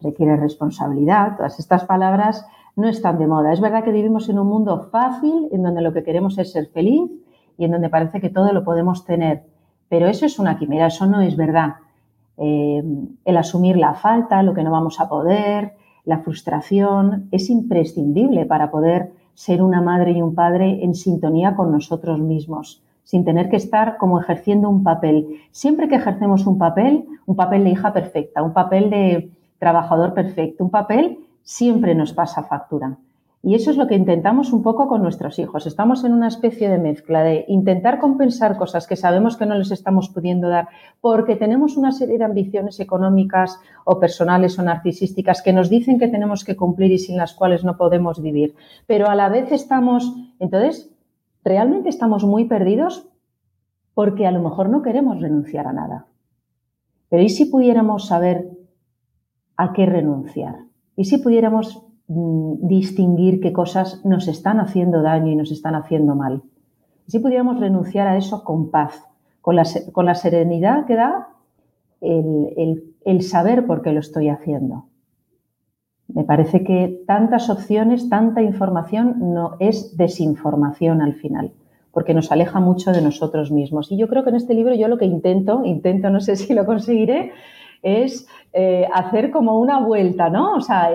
requiere 0.00 0.36
responsabilidad. 0.36 1.36
Todas 1.36 1.58
estas 1.58 1.84
palabras 1.84 2.46
no 2.74 2.88
están 2.88 3.18
de 3.18 3.26
moda. 3.26 3.52
Es 3.52 3.60
verdad 3.60 3.84
que 3.84 3.92
vivimos 3.92 4.28
en 4.28 4.38
un 4.38 4.46
mundo 4.46 4.88
fácil, 4.90 5.48
en 5.52 5.62
donde 5.62 5.82
lo 5.82 5.92
que 5.92 6.02
queremos 6.02 6.38
es 6.38 6.52
ser 6.52 6.68
feliz 6.68 7.10
y 7.58 7.64
en 7.64 7.72
donde 7.72 7.90
parece 7.90 8.20
que 8.20 8.30
todo 8.30 8.52
lo 8.52 8.64
podemos 8.64 9.04
tener. 9.04 9.42
Pero 9.88 10.06
eso 10.06 10.26
es 10.26 10.38
una 10.38 10.58
quimera, 10.58 10.86
eso 10.86 11.06
no 11.06 11.20
es 11.20 11.36
verdad. 11.36 11.76
Eh, 12.36 12.82
el 13.24 13.36
asumir 13.36 13.76
la 13.76 13.94
falta, 13.94 14.42
lo 14.42 14.54
que 14.54 14.62
no 14.62 14.70
vamos 14.70 15.00
a 15.00 15.08
poder, 15.08 15.74
la 16.04 16.18
frustración, 16.18 17.28
es 17.32 17.50
imprescindible 17.50 18.46
para 18.46 18.70
poder 18.70 19.12
ser 19.34 19.62
una 19.62 19.80
madre 19.80 20.12
y 20.12 20.22
un 20.22 20.34
padre 20.34 20.84
en 20.84 20.94
sintonía 20.94 21.54
con 21.54 21.70
nosotros 21.72 22.18
mismos 22.20 22.82
sin 23.08 23.24
tener 23.24 23.48
que 23.48 23.56
estar 23.56 23.96
como 23.96 24.20
ejerciendo 24.20 24.68
un 24.68 24.82
papel. 24.82 25.40
Siempre 25.50 25.88
que 25.88 25.94
ejercemos 25.94 26.46
un 26.46 26.58
papel, 26.58 27.06
un 27.24 27.36
papel 27.36 27.64
de 27.64 27.70
hija 27.70 27.90
perfecta, 27.94 28.42
un 28.42 28.52
papel 28.52 28.90
de 28.90 29.30
trabajador 29.58 30.12
perfecto, 30.12 30.62
un 30.62 30.68
papel, 30.68 31.18
siempre 31.42 31.94
nos 31.94 32.12
pasa 32.12 32.42
factura. 32.42 32.98
Y 33.40 33.54
eso 33.54 33.70
es 33.70 33.76
lo 33.76 33.86
que 33.86 33.94
intentamos 33.94 34.52
un 34.52 34.62
poco 34.62 34.88
con 34.88 35.00
nuestros 35.00 35.38
hijos. 35.38 35.66
Estamos 35.66 36.02
en 36.04 36.12
una 36.12 36.26
especie 36.26 36.68
de 36.68 36.78
mezcla 36.78 37.22
de 37.22 37.44
intentar 37.46 38.00
compensar 38.00 38.56
cosas 38.56 38.88
que 38.88 38.96
sabemos 38.96 39.36
que 39.36 39.46
no 39.46 39.54
les 39.54 39.70
estamos 39.70 40.08
pudiendo 40.08 40.48
dar 40.48 40.68
porque 41.00 41.36
tenemos 41.36 41.76
una 41.76 41.92
serie 41.92 42.18
de 42.18 42.24
ambiciones 42.24 42.80
económicas 42.80 43.60
o 43.84 44.00
personales 44.00 44.58
o 44.58 44.64
narcisísticas 44.64 45.40
que 45.40 45.52
nos 45.52 45.70
dicen 45.70 46.00
que 46.00 46.08
tenemos 46.08 46.44
que 46.44 46.56
cumplir 46.56 46.90
y 46.90 46.98
sin 46.98 47.16
las 47.16 47.32
cuales 47.32 47.62
no 47.62 47.76
podemos 47.76 48.20
vivir. 48.20 48.56
Pero 48.88 49.08
a 49.08 49.14
la 49.14 49.28
vez 49.28 49.52
estamos, 49.52 50.12
entonces, 50.40 50.90
realmente 51.44 51.90
estamos 51.90 52.24
muy 52.24 52.46
perdidos 52.46 53.08
porque 53.94 54.26
a 54.26 54.32
lo 54.32 54.42
mejor 54.42 54.68
no 54.68 54.82
queremos 54.82 55.20
renunciar 55.20 55.68
a 55.68 55.72
nada. 55.72 56.06
Pero 57.08 57.22
¿y 57.22 57.28
si 57.28 57.44
pudiéramos 57.44 58.08
saber 58.08 58.50
a 59.56 59.72
qué 59.72 59.86
renunciar? 59.86 60.56
¿Y 60.96 61.04
si 61.04 61.18
pudiéramos 61.18 61.87
distinguir 62.08 63.40
qué 63.40 63.52
cosas 63.52 64.04
nos 64.04 64.28
están 64.28 64.60
haciendo 64.60 65.02
daño 65.02 65.30
y 65.30 65.36
nos 65.36 65.52
están 65.52 65.74
haciendo 65.74 66.14
mal. 66.14 66.42
Si 67.06 67.18
pudiéramos 67.18 67.60
renunciar 67.60 68.08
a 68.08 68.16
eso 68.16 68.44
con 68.44 68.70
paz, 68.70 69.04
con 69.42 69.56
la, 69.56 69.64
con 69.92 70.06
la 70.06 70.14
serenidad 70.14 70.86
que 70.86 70.94
da 70.94 71.28
el, 72.00 72.94
el, 73.04 73.22
saber 73.22 73.66
por 73.66 73.82
qué 73.82 73.92
lo 73.92 74.00
estoy 74.00 74.28
haciendo. 74.28 74.86
Me 76.08 76.24
parece 76.24 76.64
que 76.64 77.02
tantas 77.06 77.50
opciones, 77.50 78.08
tanta 78.08 78.40
información 78.40 79.34
no 79.34 79.56
es 79.60 79.96
desinformación 79.96 81.02
al 81.02 81.14
final, 81.14 81.52
porque 81.92 82.14
nos 82.14 82.32
aleja 82.32 82.60
mucho 82.60 82.92
de 82.92 83.02
nosotros 83.02 83.50
mismos. 83.50 83.92
Y 83.92 83.98
yo 83.98 84.08
creo 84.08 84.24
que 84.24 84.30
en 84.30 84.36
este 84.36 84.54
libro 84.54 84.74
yo 84.74 84.88
lo 84.88 84.96
que 84.96 85.04
intento, 85.04 85.62
intento, 85.64 86.08
no 86.08 86.20
sé 86.20 86.36
si 86.36 86.54
lo 86.54 86.64
conseguiré, 86.64 87.32
es 87.82 88.26
eh, 88.52 88.86
hacer 88.92 89.30
como 89.30 89.58
una 89.58 89.80
vuelta, 89.80 90.30
¿no? 90.30 90.54
O 90.54 90.60
sea, 90.60 90.90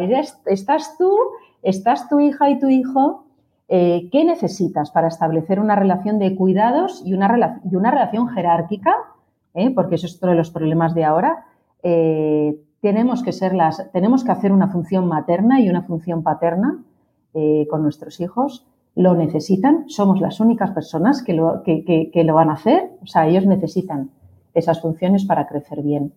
estás 0.45 0.97
tú, 0.97 1.15
estás 1.61 2.09
tu 2.09 2.19
hija 2.19 2.49
y 2.49 2.59
tu 2.59 2.69
hijo, 2.69 3.25
eh, 3.69 4.09
¿qué 4.11 4.25
necesitas 4.25 4.91
para 4.91 5.07
establecer 5.07 5.59
una 5.59 5.75
relación 5.75 6.19
de 6.19 6.35
cuidados 6.35 7.01
y 7.05 7.13
una, 7.13 7.27
relación 7.27 8.27
jerárquica? 8.27 8.95
¿eh? 9.53 9.71
Porque 9.71 9.95
eso 9.95 10.07
es 10.07 10.17
otro 10.17 10.31
de 10.31 10.35
los 10.35 10.51
problemas 10.51 10.93
de 10.93 11.05
ahora. 11.05 11.45
tenemos 12.81 13.23
que 13.23 13.31
ser 13.31 13.53
las, 13.53 13.91
tenemos 13.91 14.23
que 14.23 14.31
hacer 14.31 14.51
una 14.51 14.67
función 14.67 15.07
materna 15.07 15.61
y 15.61 15.69
una 15.69 15.83
función 15.83 16.21
paterna 16.21 16.83
con 17.69 17.81
nuestros 17.81 18.19
hijos. 18.19 18.67
Lo 18.95 19.15
necesitan, 19.15 19.89
somos 19.89 20.21
las 20.21 20.39
únicas 20.39 20.71
personas 20.71 21.23
que 21.23 21.33
lo, 21.33 21.63
que 21.63 22.23
lo 22.25 22.33
van 22.35 22.49
a 22.49 22.53
hacer. 22.53 22.91
O 23.01 23.07
sea, 23.07 23.27
ellos 23.27 23.45
necesitan 23.45 24.11
esas 24.53 24.81
funciones 24.81 25.25
para 25.25 25.47
crecer 25.47 25.81
bien. 25.81 26.13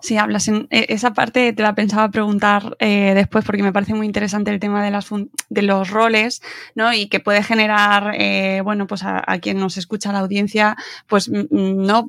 Sí, 0.00 0.16
hablas 0.16 0.46
en 0.48 0.68
e, 0.70 0.86
esa 0.90 1.12
parte, 1.12 1.52
te 1.52 1.62
la 1.62 1.74
pensaba 1.74 2.08
preguntar 2.10 2.76
eh, 2.78 3.12
después 3.14 3.44
porque 3.44 3.62
me 3.62 3.72
parece 3.72 3.94
muy 3.94 4.06
interesante 4.06 4.50
el 4.52 4.60
tema 4.60 4.84
de, 4.84 4.90
las 4.90 5.08
de 5.48 5.62
los 5.62 5.90
roles, 5.90 6.40
¿no? 6.74 6.92
Y 6.92 7.08
que 7.08 7.20
puede 7.20 7.42
generar, 7.42 8.14
eh, 8.14 8.60
bueno, 8.62 8.86
pues 8.86 9.02
a, 9.04 9.22
quien 9.40 9.58
nos 9.58 9.76
escucha 9.76 10.12
la 10.12 10.20
audiencia, 10.20 10.76
pues 11.08 11.28
no, 11.30 12.08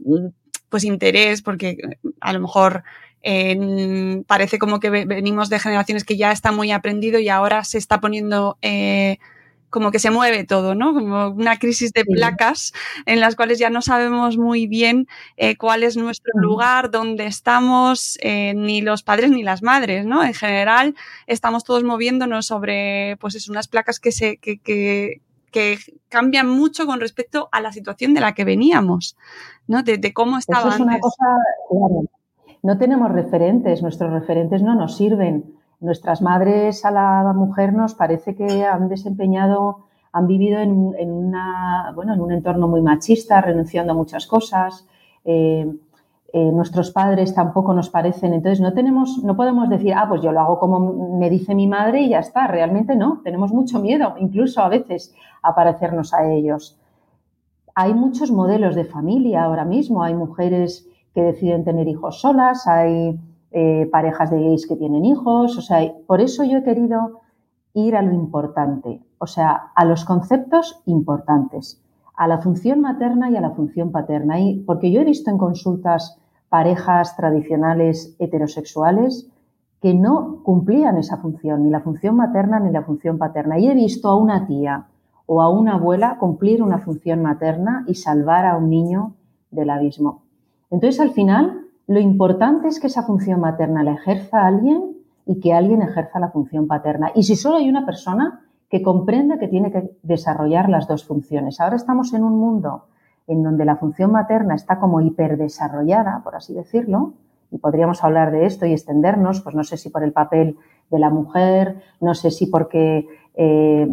pues 0.69 0.83
interés, 0.83 1.41
porque 1.41 1.77
a 2.21 2.33
lo 2.33 2.39
mejor 2.39 2.83
eh, 3.21 4.23
parece 4.27 4.59
como 4.59 4.79
que 4.79 4.89
venimos 4.89 5.49
de 5.49 5.59
generaciones 5.59 6.03
que 6.03 6.15
ya 6.17 6.31
está 6.31 6.51
muy 6.51 6.71
aprendido 6.71 7.19
y 7.19 7.29
ahora 7.29 7.63
se 7.63 7.77
está 7.77 7.99
poniendo 7.99 8.57
eh, 8.61 9.17
como 9.69 9.91
que 9.91 9.99
se 9.99 10.11
mueve 10.11 10.43
todo, 10.43 10.75
¿no? 10.75 10.93
Como 10.93 11.29
una 11.29 11.57
crisis 11.57 11.91
de 11.93 12.05
placas 12.05 12.73
en 13.05 13.19
las 13.19 13.35
cuales 13.35 13.59
ya 13.59 13.69
no 13.69 13.81
sabemos 13.81 14.37
muy 14.37 14.67
bien 14.67 15.07
eh, 15.37 15.57
cuál 15.57 15.83
es 15.83 15.97
nuestro 15.97 16.31
lugar, 16.35 16.91
dónde 16.91 17.25
estamos, 17.25 18.17
eh, 18.21 18.53
ni 18.55 18.81
los 18.81 19.03
padres 19.03 19.31
ni 19.31 19.43
las 19.43 19.61
madres, 19.61 20.05
¿no? 20.05 20.23
En 20.23 20.33
general 20.33 20.95
estamos 21.27 21.63
todos 21.63 21.83
moviéndonos 21.83 22.45
sobre, 22.45 23.17
pues 23.17 23.35
es 23.35 23.49
unas 23.49 23.67
placas 23.67 23.99
que 23.99 24.11
se, 24.11 24.37
que, 24.37 24.59
que, 24.59 25.21
que 25.51 25.77
cambian 26.09 26.49
mucho 26.49 26.85
con 26.85 26.99
respecto 26.99 27.49
a 27.51 27.61
la 27.61 27.71
situación 27.71 28.13
de 28.13 28.21
la 28.21 28.33
que 28.33 28.45
veníamos, 28.45 29.17
¿no? 29.67 29.83
De, 29.83 30.13
cómo 30.13 30.37
estaba 30.37 30.69
Eso 30.69 30.75
es 30.75 30.79
una 30.79 30.99
cosa, 30.99 31.25
no 32.61 32.77
tenemos 32.77 33.11
referentes, 33.11 33.81
nuestros 33.81 34.11
referentes 34.11 34.61
no 34.61 34.75
nos 34.75 34.97
sirven 34.97 35.55
nuestras 35.79 36.21
madres 36.21 36.83
a 36.85 36.91
la 36.91 37.33
mujer 37.33 37.73
nos 37.73 37.95
parece 37.95 38.35
que 38.35 38.65
han 38.65 38.89
desempeñado, 38.89 39.85
han 40.11 40.27
vivido 40.27 40.59
en, 40.59 40.71
una, 41.11 41.91
bueno, 41.95 42.13
en 42.13 42.21
un 42.21 42.31
entorno 42.31 42.67
muy 42.67 42.81
machista, 42.81 43.41
renunciando 43.41 43.93
a 43.93 43.95
muchas 43.95 44.27
cosas. 44.27 44.87
Eh, 45.23 45.71
eh, 46.31 46.51
nuestros 46.51 46.91
padres 46.91 47.33
tampoco 47.33 47.73
nos 47.73 47.89
parecen. 47.89 48.33
Entonces 48.33 48.59
no 48.61 48.73
tenemos, 48.73 49.23
no 49.23 49.35
podemos 49.35 49.69
decir, 49.69 49.93
ah, 49.95 50.05
pues 50.07 50.21
yo 50.21 50.31
lo 50.31 50.41
hago 50.41 50.59
como 50.59 51.17
me 51.17 51.29
dice 51.29 51.55
mi 51.55 51.67
madre 51.67 52.01
y 52.01 52.09
ya 52.09 52.19
está. 52.19 52.47
Realmente 52.47 52.95
no. 52.95 53.21
Tenemos 53.23 53.51
mucho 53.51 53.79
miedo, 53.79 54.15
incluso 54.19 54.61
a 54.61 54.69
veces, 54.69 55.13
a 55.41 55.55
parecernos 55.55 56.13
a 56.13 56.31
ellos. 56.31 56.77
Hay 57.75 57.93
muchos 57.93 58.31
modelos 58.31 58.75
de 58.75 58.85
familia 58.85 59.43
ahora 59.43 59.65
mismo. 59.65 60.03
Hay 60.03 60.13
mujeres 60.13 60.87
que 61.13 61.21
deciden 61.21 61.63
tener 61.63 61.87
hijos 61.87 62.21
solas, 62.21 62.67
hay 62.67 63.19
eh, 63.51 63.87
parejas 63.91 64.29
de 64.31 64.39
gays 64.39 64.67
que 64.67 64.75
tienen 64.75 65.05
hijos, 65.05 65.57
o 65.57 65.61
sea, 65.61 65.79
por 66.05 66.21
eso 66.21 66.43
yo 66.43 66.59
he 66.59 66.63
querido 66.63 67.21
ir 67.73 67.95
a 67.95 68.01
lo 68.01 68.13
importante, 68.13 69.01
o 69.17 69.27
sea, 69.27 69.71
a 69.75 69.85
los 69.85 70.05
conceptos 70.05 70.81
importantes, 70.85 71.81
a 72.15 72.27
la 72.27 72.39
función 72.39 72.81
materna 72.81 73.29
y 73.29 73.37
a 73.37 73.41
la 73.41 73.51
función 73.51 73.91
paterna. 73.91 74.39
Y 74.39 74.59
porque 74.59 74.91
yo 74.91 75.01
he 75.01 75.05
visto 75.05 75.29
en 75.31 75.37
consultas 75.37 76.19
parejas 76.49 77.15
tradicionales 77.15 78.15
heterosexuales 78.19 79.29
que 79.81 79.93
no 79.93 80.43
cumplían 80.43 80.97
esa 80.97 81.17
función, 81.17 81.63
ni 81.63 81.69
la 81.69 81.79
función 81.79 82.17
materna 82.17 82.59
ni 82.59 82.71
la 82.71 82.81
función 82.81 83.17
paterna. 83.17 83.57
Y 83.57 83.67
he 83.69 83.73
visto 83.73 84.09
a 84.09 84.17
una 84.17 84.45
tía 84.47 84.87
o 85.25 85.41
a 85.41 85.49
una 85.49 85.75
abuela 85.75 86.17
cumplir 86.19 86.61
una 86.61 86.79
función 86.79 87.21
materna 87.21 87.85
y 87.87 87.95
salvar 87.95 88.45
a 88.45 88.57
un 88.57 88.69
niño 88.69 89.13
del 89.51 89.69
abismo. 89.69 90.23
Entonces, 90.71 90.99
al 90.99 91.11
final, 91.11 91.68
lo 91.89 91.99
importante 91.99 92.67
es 92.67 92.79
que 92.79 92.85
esa 92.85 93.01
función 93.01 93.39
materna 93.39 93.81
la 93.83 93.93
ejerza 93.93 94.45
alguien 94.45 94.95
y 95.25 95.39
que 95.39 95.53
alguien 95.53 95.81
ejerza 95.81 96.19
la 96.19 96.29
función 96.29 96.67
paterna. 96.67 97.11
Y 97.15 97.23
si 97.23 97.35
solo 97.35 97.57
hay 97.57 97.67
una 97.67 97.83
persona 97.83 98.41
que 98.69 98.83
comprenda 98.83 99.39
que 99.39 99.47
tiene 99.47 99.71
que 99.71 99.97
desarrollar 100.03 100.69
las 100.69 100.87
dos 100.87 101.03
funciones. 101.03 101.59
Ahora 101.59 101.77
estamos 101.77 102.13
en 102.13 102.23
un 102.23 102.37
mundo 102.37 102.83
en 103.25 103.41
donde 103.41 103.65
la 103.65 103.77
función 103.77 104.11
materna 104.11 104.53
está 104.53 104.79
como 104.79 105.01
hiperdesarrollada, 105.01 106.21
por 106.23 106.35
así 106.35 106.53
decirlo, 106.53 107.13
y 107.49 107.57
podríamos 107.57 108.03
hablar 108.03 108.29
de 108.31 108.45
esto 108.45 108.67
y 108.67 108.73
extendernos, 108.73 109.41
pues 109.41 109.55
no 109.55 109.63
sé 109.63 109.75
si 109.75 109.89
por 109.89 110.03
el 110.03 110.13
papel 110.13 110.57
de 110.91 110.99
la 110.99 111.09
mujer, 111.09 111.81
no 112.01 112.13
sé 112.13 112.29
si 112.29 112.45
porque 112.45 113.07
eh, 113.33 113.87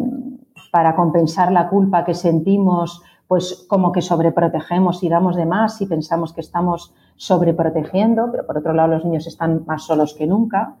para 0.71 0.95
compensar 0.95 1.51
la 1.51 1.67
culpa 1.67 2.05
que 2.05 2.13
sentimos, 2.13 3.01
pues 3.27 3.65
como 3.67 3.91
que 3.91 4.01
sobreprotegemos 4.01 5.03
y 5.03 5.09
damos 5.09 5.35
de 5.35 5.45
más 5.45 5.81
y 5.81 5.85
pensamos 5.85 6.33
que 6.33 6.41
estamos 6.41 6.93
sobreprotegiendo, 7.17 8.29
pero 8.31 8.45
por 8.45 8.57
otro 8.57 8.73
lado 8.73 8.89
los 8.89 9.05
niños 9.05 9.27
están 9.27 9.63
más 9.65 9.83
solos 9.83 10.13
que 10.13 10.27
nunca. 10.27 10.75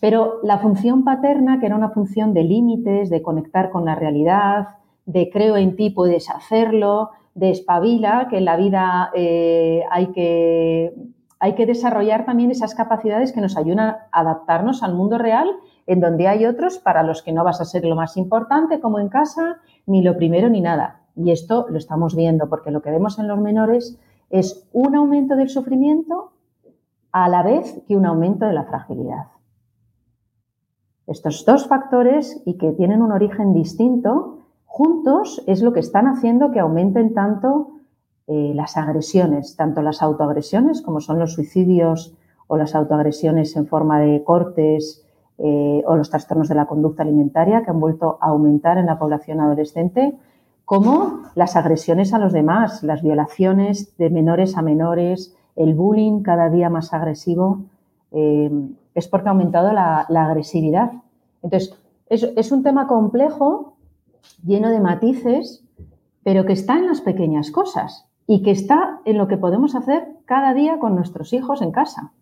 Pero 0.00 0.40
la 0.42 0.58
función 0.58 1.04
paterna, 1.04 1.60
que 1.60 1.66
era 1.66 1.76
una 1.76 1.90
función 1.90 2.34
de 2.34 2.44
límites, 2.44 3.10
de 3.10 3.22
conectar 3.22 3.70
con 3.70 3.84
la 3.84 3.94
realidad, 3.94 4.68
de 5.06 5.28
creo 5.30 5.56
en 5.56 5.76
ti, 5.76 5.90
puedes 5.90 6.30
hacerlo, 6.30 7.10
de 7.34 7.50
espabila, 7.50 8.28
que 8.30 8.38
en 8.38 8.44
la 8.44 8.56
vida 8.56 9.10
eh, 9.14 9.82
hay, 9.90 10.08
que, 10.08 10.94
hay 11.40 11.54
que 11.54 11.66
desarrollar 11.66 12.24
también 12.24 12.50
esas 12.50 12.74
capacidades 12.74 13.32
que 13.32 13.40
nos 13.40 13.56
ayudan 13.56 13.80
a 13.80 14.08
adaptarnos 14.12 14.82
al 14.82 14.94
mundo 14.94 15.18
real, 15.18 15.48
en 15.86 16.00
donde 16.00 16.28
hay 16.28 16.46
otros 16.46 16.78
para 16.78 17.02
los 17.02 17.22
que 17.22 17.32
no 17.32 17.42
vas 17.42 17.60
a 17.60 17.64
ser 17.64 17.84
lo 17.84 17.96
más 17.96 18.16
importante, 18.16 18.80
como 18.80 19.00
en 19.00 19.08
casa, 19.08 19.58
ni 19.86 20.02
lo 20.02 20.16
primero 20.16 20.48
ni 20.48 20.60
nada. 20.60 21.01
Y 21.16 21.30
esto 21.30 21.66
lo 21.68 21.78
estamos 21.78 22.14
viendo, 22.14 22.48
porque 22.48 22.70
lo 22.70 22.82
que 22.82 22.90
vemos 22.90 23.18
en 23.18 23.28
los 23.28 23.38
menores 23.38 23.98
es 24.30 24.68
un 24.72 24.94
aumento 24.94 25.36
del 25.36 25.50
sufrimiento 25.50 26.32
a 27.12 27.28
la 27.28 27.42
vez 27.42 27.82
que 27.86 27.96
un 27.96 28.06
aumento 28.06 28.46
de 28.46 28.54
la 28.54 28.64
fragilidad. 28.64 29.26
Estos 31.06 31.44
dos 31.44 31.66
factores 31.66 32.42
y 32.46 32.56
que 32.56 32.72
tienen 32.72 33.02
un 33.02 33.12
origen 33.12 33.52
distinto, 33.52 34.38
juntos 34.64 35.42
es 35.46 35.62
lo 35.62 35.72
que 35.72 35.80
están 35.80 36.06
haciendo 36.06 36.50
que 36.50 36.60
aumenten 36.60 37.12
tanto 37.12 37.72
eh, 38.26 38.52
las 38.54 38.76
agresiones, 38.76 39.56
tanto 39.56 39.82
las 39.82 40.00
autoagresiones 40.00 40.80
como 40.80 41.00
son 41.00 41.18
los 41.18 41.34
suicidios 41.34 42.14
o 42.46 42.56
las 42.56 42.74
autoagresiones 42.74 43.56
en 43.56 43.66
forma 43.66 44.00
de 44.00 44.24
cortes 44.24 45.04
eh, 45.38 45.82
o 45.86 45.96
los 45.96 46.08
trastornos 46.08 46.48
de 46.48 46.54
la 46.54 46.66
conducta 46.66 47.02
alimentaria 47.02 47.62
que 47.62 47.70
han 47.70 47.80
vuelto 47.80 48.18
a 48.20 48.28
aumentar 48.28 48.78
en 48.78 48.86
la 48.86 48.98
población 48.98 49.40
adolescente 49.40 50.16
como 50.64 51.22
las 51.34 51.56
agresiones 51.56 52.14
a 52.14 52.18
los 52.18 52.32
demás, 52.32 52.82
las 52.82 53.02
violaciones 53.02 53.96
de 53.96 54.10
menores 54.10 54.56
a 54.56 54.62
menores, 54.62 55.36
el 55.56 55.74
bullying 55.74 56.22
cada 56.22 56.48
día 56.48 56.70
más 56.70 56.92
agresivo, 56.92 57.64
eh, 58.12 58.50
es 58.94 59.08
porque 59.08 59.28
ha 59.28 59.32
aumentado 59.32 59.72
la, 59.72 60.06
agresividad. 60.08 60.92
Entonces, 61.42 61.74
es, 62.08 62.52
un 62.52 62.62
tema 62.62 62.86
complejo, 62.86 63.76
lleno 64.44 64.68
de 64.70 64.80
matices, 64.80 65.64
pero 66.22 66.44
que 66.44 66.52
está 66.52 66.78
en 66.78 66.86
las 66.86 67.00
pequeñas 67.00 67.50
cosas 67.50 68.06
y 68.26 68.42
que 68.42 68.50
está 68.50 69.00
en 69.04 69.18
lo 69.18 69.28
que 69.28 69.38
podemos 69.38 69.74
hacer 69.74 70.08
cada 70.26 70.54
día 70.54 70.78
con 70.78 70.94
nuestros 70.94 71.32
hijos 71.32 71.62
en 71.62 71.72
casa. 71.72 72.12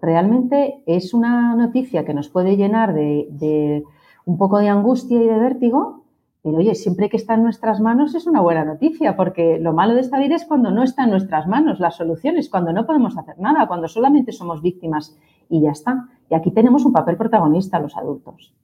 realmente 0.00 0.82
es 0.84 1.14
una 1.14 1.54
noticia 1.56 2.04
que 2.04 2.12
nos 2.12 2.28
puede 2.28 2.56
llenar 2.58 2.92
de, 2.92 3.84
un 4.26 4.36
poco 4.36 4.58
de 4.58 4.68
angustia 4.68 5.18
y 5.18 5.26
de 5.26 5.38
vértigo, 5.38 6.03
pero 6.44 6.58
oye, 6.58 6.74
siempre 6.74 7.08
que 7.08 7.16
está 7.16 7.34
en 7.34 7.42
nuestras 7.42 7.80
manos 7.80 8.14
es 8.14 8.26
una 8.26 8.42
buena 8.42 8.66
noticia, 8.66 9.16
porque 9.16 9.58
lo 9.58 9.72
malo 9.72 9.94
de 9.94 10.02
esta 10.02 10.18
vida 10.18 10.34
es 10.34 10.44
cuando 10.44 10.70
no 10.70 10.82
está 10.82 11.04
en 11.04 11.10
nuestras 11.10 11.46
manos 11.46 11.80
las 11.80 11.96
soluciones, 11.96 12.50
cuando 12.50 12.70
no 12.70 12.84
podemos 12.84 13.16
hacer 13.16 13.38
nada, 13.38 13.66
cuando 13.66 13.88
solamente 13.88 14.30
somos 14.30 14.60
víctimas 14.60 15.16
y 15.48 15.62
ya 15.62 15.70
está. 15.70 16.06
Y 16.28 16.34
aquí 16.34 16.50
tenemos 16.50 16.84
un 16.84 16.92
papel 16.92 17.16
protagonista 17.16 17.80
los 17.80 17.96
adultos. 17.96 18.54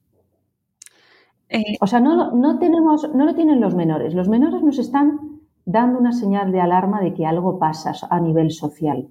Eh, 1.49 1.77
o 1.81 1.87
sea, 1.87 1.99
no, 1.99 2.33
no, 2.33 2.59
tenemos, 2.59 3.09
no 3.15 3.25
lo 3.25 3.33
tienen 3.33 3.59
los 3.59 3.73
menores. 3.73 4.13
Los 4.13 4.29
menores 4.29 4.61
nos 4.61 4.77
están 4.77 5.39
dando 5.65 5.97
una 5.97 6.11
señal 6.11 6.51
de 6.51 6.61
alarma 6.61 7.01
de 7.01 7.15
que 7.15 7.25
algo 7.25 7.57
pasa 7.57 7.93
a 8.11 8.19
nivel 8.19 8.51
social 8.51 9.09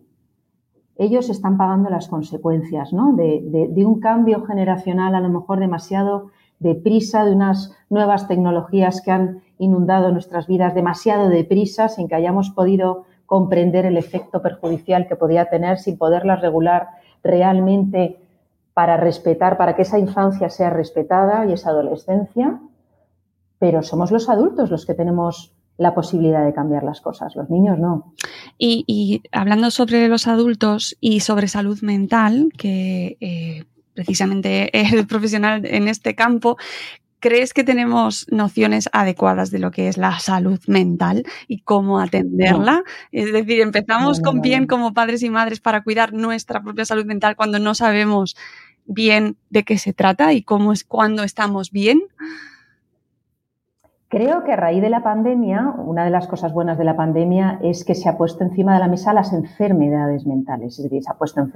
ellos 1.00 1.30
están 1.30 1.56
pagando 1.56 1.88
las 1.88 2.08
consecuencias 2.08 2.92
¿no? 2.92 3.14
de, 3.14 3.86
un 3.86 4.00
cambio 4.00 4.44
generacional 4.44 5.14
a 5.14 5.20
lo 5.20 5.30
mejor 5.30 5.58
demasiado 5.58 6.26
deprisa, 6.60 7.24
de 7.24 7.32
unas 7.32 7.74
nuevas 7.88 8.28
tecnologías 8.28 9.02
que 9.02 9.10
han 9.10 9.42
inundado 9.58 10.12
nuestras 10.12 10.46
vidas 10.46 10.74
demasiado 10.74 11.28
deprisa 11.28 11.88
sin 11.88 12.06
que 12.06 12.14
hayamos 12.14 12.50
podido 12.50 13.04
comprender 13.26 13.86
el 13.86 13.96
efecto 13.96 14.42
perjudicial 14.42 15.08
que 15.08 15.16
podía 15.16 15.46
tener 15.46 15.78
sin 15.78 15.98
poderlas 15.98 16.40
regular 16.40 16.88
realmente 17.22 18.18
para 18.74 18.96
respetar, 18.96 19.56
para 19.56 19.74
que 19.74 19.82
esa 19.82 19.98
infancia 19.98 20.48
sea 20.48 20.70
respetada 20.70 21.46
y 21.46 21.52
esa 21.52 21.70
adolescencia. 21.70 22.60
Pero 23.58 23.82
somos 23.82 24.10
los 24.10 24.28
adultos 24.28 24.70
los 24.70 24.86
que 24.86 24.94
tenemos 24.94 25.52
la 25.76 25.94
posibilidad 25.94 26.44
de 26.44 26.52
cambiar 26.52 26.82
las 26.82 27.00
cosas, 27.00 27.34
los 27.36 27.48
niños 27.48 27.78
no. 27.78 28.12
Y, 28.58 29.22
hablando 29.32 29.70
sobre 29.70 30.08
los 30.08 30.26
adultos 30.26 30.94
y 31.00 31.20
sobre 31.20 31.48
salud 31.48 31.80
mental, 31.80 32.52
que 32.58 33.16
eh, 33.20 33.64
precisamente 33.94 34.70
es 34.78 35.06
profesional 35.06 35.64
en 35.64 35.88
este 35.88 36.14
campo, 36.14 36.56
¿crees 37.20 37.52
que 37.52 37.64
tenemos 37.64 38.26
nociones 38.30 38.88
adecuadas 38.92 39.50
de 39.50 39.58
lo 39.58 39.70
que 39.70 39.88
es 39.88 39.98
la 39.98 40.18
salud 40.18 40.58
mental 40.66 41.24
y 41.46 41.60
cómo 41.60 42.00
atenderla? 42.00 42.82
Es 43.12 43.32
decir, 43.32 43.60
empezamos 43.60 44.20
con 44.20 44.40
bien 44.40 44.66
como 44.66 44.94
padres 44.94 45.22
y 45.22 45.30
madres 45.30 45.60
para 45.60 45.82
cuidar 45.82 46.12
nuestra 46.12 46.62
propia 46.62 46.84
salud 46.84 47.04
mental 47.04 47.36
cuando 47.36 47.58
no 47.58 47.74
sabemos 47.74 48.36
bien 48.86 49.36
de 49.50 49.64
qué 49.64 49.78
se 49.78 49.92
trata 49.92 50.32
y 50.32 50.42
cómo 50.42 50.72
es 50.72 50.82
cuando 50.82 51.22
estamos 51.22 51.70
bien. 51.70 52.02
Creo 54.10 54.42
que 54.42 54.50
a 54.50 54.56
raíz 54.56 54.82
de 54.82 54.90
la 54.90 55.04
pandemia, 55.04 55.72
una 55.86 56.04
de 56.04 56.10
las 56.10 56.26
cosas 56.26 56.52
buenas 56.52 56.76
de 56.76 56.82
la 56.82 56.96
pandemia 56.96 57.60
es 57.62 57.84
que 57.84 57.94
se 57.94 58.08
ha 58.08 58.18
puesto 58.18 58.42
encima 58.42 58.74
de 58.74 58.80
la 58.80 58.88
mesa 58.88 59.14
las 59.14 59.32
enfermedades 59.32 60.26
mentales. 60.26 60.76
Es 60.76 60.82
decir, 60.82 61.04
se 61.04 61.12
ha 61.12 61.14
puesto 61.14 61.46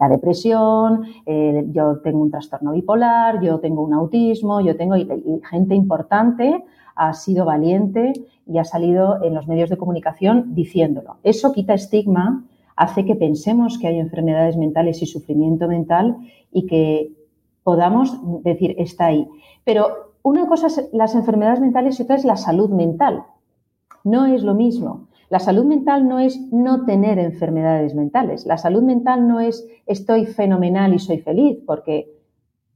la 0.00 0.08
depresión, 0.08 1.04
yo 1.26 1.98
tengo 1.98 2.22
un 2.22 2.30
trastorno 2.30 2.72
bipolar, 2.72 3.42
yo 3.42 3.60
tengo 3.60 3.82
un 3.82 3.92
autismo, 3.92 4.62
yo 4.62 4.74
tengo. 4.74 4.96
Y, 4.96 5.06
gente 5.50 5.74
importante 5.74 6.64
ha 6.94 7.12
sido 7.12 7.44
valiente 7.44 8.14
y 8.46 8.56
ha 8.56 8.64
salido 8.64 9.22
en 9.22 9.34
los 9.34 9.46
medios 9.46 9.68
de 9.68 9.76
comunicación 9.76 10.54
diciéndolo. 10.54 11.16
Eso 11.24 11.52
quita 11.52 11.74
estigma, 11.74 12.42
hace 12.74 13.04
que 13.04 13.16
pensemos 13.16 13.78
que 13.78 13.86
hay 13.86 13.98
enfermedades 13.98 14.56
mentales 14.56 15.02
y 15.02 15.06
sufrimiento 15.06 15.68
mental 15.68 16.16
y 16.52 16.64
que 16.64 17.12
podamos 17.64 18.18
decir, 18.44 18.76
está 18.78 19.08
ahí. 19.08 19.28
Pero 19.62 20.07
una 20.28 20.46
cosa 20.46 20.66
es 20.66 20.88
las 20.92 21.14
enfermedades 21.14 21.60
mentales 21.60 21.98
y 21.98 22.02
otra 22.02 22.16
es 22.16 22.24
la 22.24 22.36
salud 22.36 22.70
mental. 22.70 23.24
No 24.04 24.26
es 24.26 24.42
lo 24.42 24.54
mismo. 24.54 25.08
La 25.30 25.38
salud 25.38 25.64
mental 25.64 26.08
no 26.08 26.18
es 26.18 26.40
no 26.52 26.84
tener 26.84 27.18
enfermedades 27.18 27.94
mentales. 27.94 28.46
La 28.46 28.58
salud 28.58 28.82
mental 28.82 29.26
no 29.26 29.40
es 29.40 29.66
estoy 29.86 30.26
fenomenal 30.26 30.94
y 30.94 30.98
soy 30.98 31.18
feliz, 31.18 31.58
porque 31.66 32.10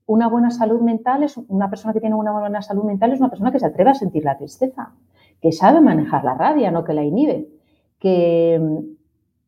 una 0.06 0.28
buena 0.28 0.50
salud 0.50 0.80
mental 0.80 1.22
es 1.22 1.36
una 1.36 1.68
persona 1.68 1.92
que 1.92 2.00
tiene 2.00 2.14
una 2.14 2.32
buena 2.32 2.62
salud 2.62 2.84
mental 2.84 3.12
es 3.12 3.20
una 3.20 3.30
persona 3.30 3.52
que 3.52 3.60
se 3.60 3.66
atreve 3.66 3.90
a 3.90 3.94
sentir 3.94 4.24
la 4.24 4.36
tristeza, 4.36 4.92
que 5.40 5.52
sabe 5.52 5.80
manejar 5.80 6.24
la 6.24 6.34
rabia, 6.34 6.70
no 6.70 6.84
que 6.84 6.92
la 6.92 7.04
inhibe, 7.04 7.48
que 7.98 8.60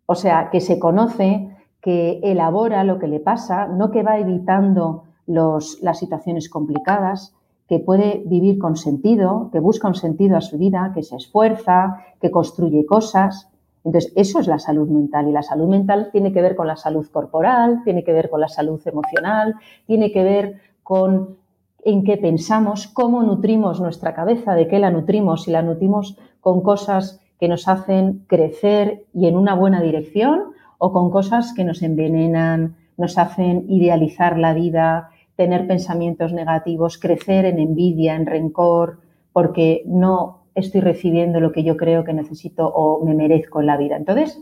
o 0.07 0.15
sea, 0.15 0.51
que 0.51 0.61
se 0.61 0.79
conoce, 0.79 1.49
que 1.81 2.21
elabora 2.23 2.85
lo 2.85 2.99
que 2.99 3.09
le 3.09 3.21
pasa, 3.21 3.67
no 3.67 3.91
que 3.91 4.03
va 4.03 4.19
evitando 4.19 5.05
las 5.27 5.99
situaciones 5.99 6.49
complicadas, 6.51 7.35
que 7.69 7.79
puede 7.79 8.23
vivir 8.27 8.59
con 8.59 8.77
sentido, 8.77 9.49
que 9.53 9.61
busca 9.61 9.89
un 9.89 9.95
sentido 9.95 10.37
a 10.37 10.41
su 10.41 10.59
vida, 10.59 10.93
que 10.95 11.03
se 11.03 11.17
esfuerza, 11.17 12.05
que 12.21 12.31
construye 12.31 12.85
cosas. 12.85 13.49
Entonces, 13.85 14.13
eso 14.17 14.41
es 14.41 14.47
la 14.47 14.59
salud 14.59 14.89
mental 14.89 15.29
y 15.29 15.33
la 15.33 15.43
salud 15.43 15.69
mental 15.69 16.11
tiene 16.13 16.33
que 16.33 16.43
ver 16.43 16.57
con 16.57 16.67
la 16.67 16.77
salud 16.77 17.07
corporal, 17.11 17.83
tiene 17.85 18.05
que 18.05 18.13
ver 18.13 18.31
con 18.31 18.41
la 18.41 18.49
salud 18.49 18.81
emocional, 18.87 19.55
tiene 19.87 20.13
que 20.13 20.23
ver 20.23 20.61
con 20.83 21.37
en 21.85 22.03
qué 22.03 22.17
pensamos, 22.17 22.87
cómo 22.87 23.23
nutrimos 23.23 23.81
nuestra 23.81 24.15
cabeza, 24.15 24.55
de 24.55 24.69
qué 24.69 24.79
la 24.79 24.91
nutrimos, 24.91 25.45
si 25.45 25.51
la 25.51 25.63
nutrimos 25.63 26.19
con 26.41 26.63
cosas 26.63 27.21
que 27.39 27.49
nos 27.49 27.69
hacen 27.69 28.25
crecer 28.27 29.05
y 29.13 29.27
en 29.27 29.37
una 29.37 29.55
buena 29.55 29.83
dirección 29.83 30.53
o 30.79 30.93
con 30.93 31.11
cosas 31.11 31.53
que 31.55 31.65
nos 31.65 31.83
envenenan, 31.83 32.77
nos 32.97 33.19
hacen 33.19 33.67
idealizar 33.69 34.39
la 34.39 34.55
vida, 34.55 35.11
tener 35.37 35.67
pensamientos 35.67 36.33
negativos, 36.33 36.99
crecer 36.99 37.45
en 37.45 37.59
envidia, 37.59 38.15
en 38.15 38.27
rencor, 38.27 39.01
porque 39.33 39.83
no 39.87 40.45
estoy 40.55 40.81
recibiendo 40.81 41.41
lo 41.41 41.53
que 41.53 41.65
yo 41.65 41.77
creo 41.77 42.05
que 42.05 42.13
necesito 42.13 42.69
o 42.69 43.05
me 43.05 43.15
merezco 43.15 43.61
en 43.61 43.67
la 43.67 43.77
vida. 43.77 43.97
Entonces, 43.97 44.41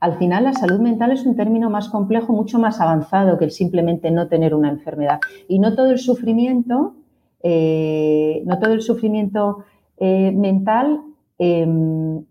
al 0.00 0.16
final 0.18 0.44
la 0.44 0.52
salud 0.52 0.80
mental 0.80 1.10
es 1.12 1.24
un 1.26 1.34
término 1.34 1.70
más 1.70 1.88
complejo, 1.88 2.32
mucho 2.32 2.58
más 2.58 2.80
avanzado 2.80 3.38
que 3.38 3.46
el 3.46 3.50
simplemente 3.50 4.10
no 4.10 4.28
tener 4.28 4.54
una 4.54 4.68
enfermedad. 4.68 5.20
Y 5.48 5.58
no 5.58 5.74
todo 5.74 5.90
el 5.90 5.98
sufrimiento, 5.98 6.94
eh, 7.42 8.42
no 8.44 8.58
todo 8.58 8.74
el 8.74 8.82
sufrimiento 8.82 9.64
eh, 9.96 10.30
mental 10.32 11.00
em, 11.38 12.22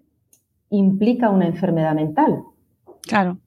implica 0.70 1.30
una 1.30 1.48
enfermedad 1.48 1.96
mental. 1.96 2.44
Claro. 3.02 3.38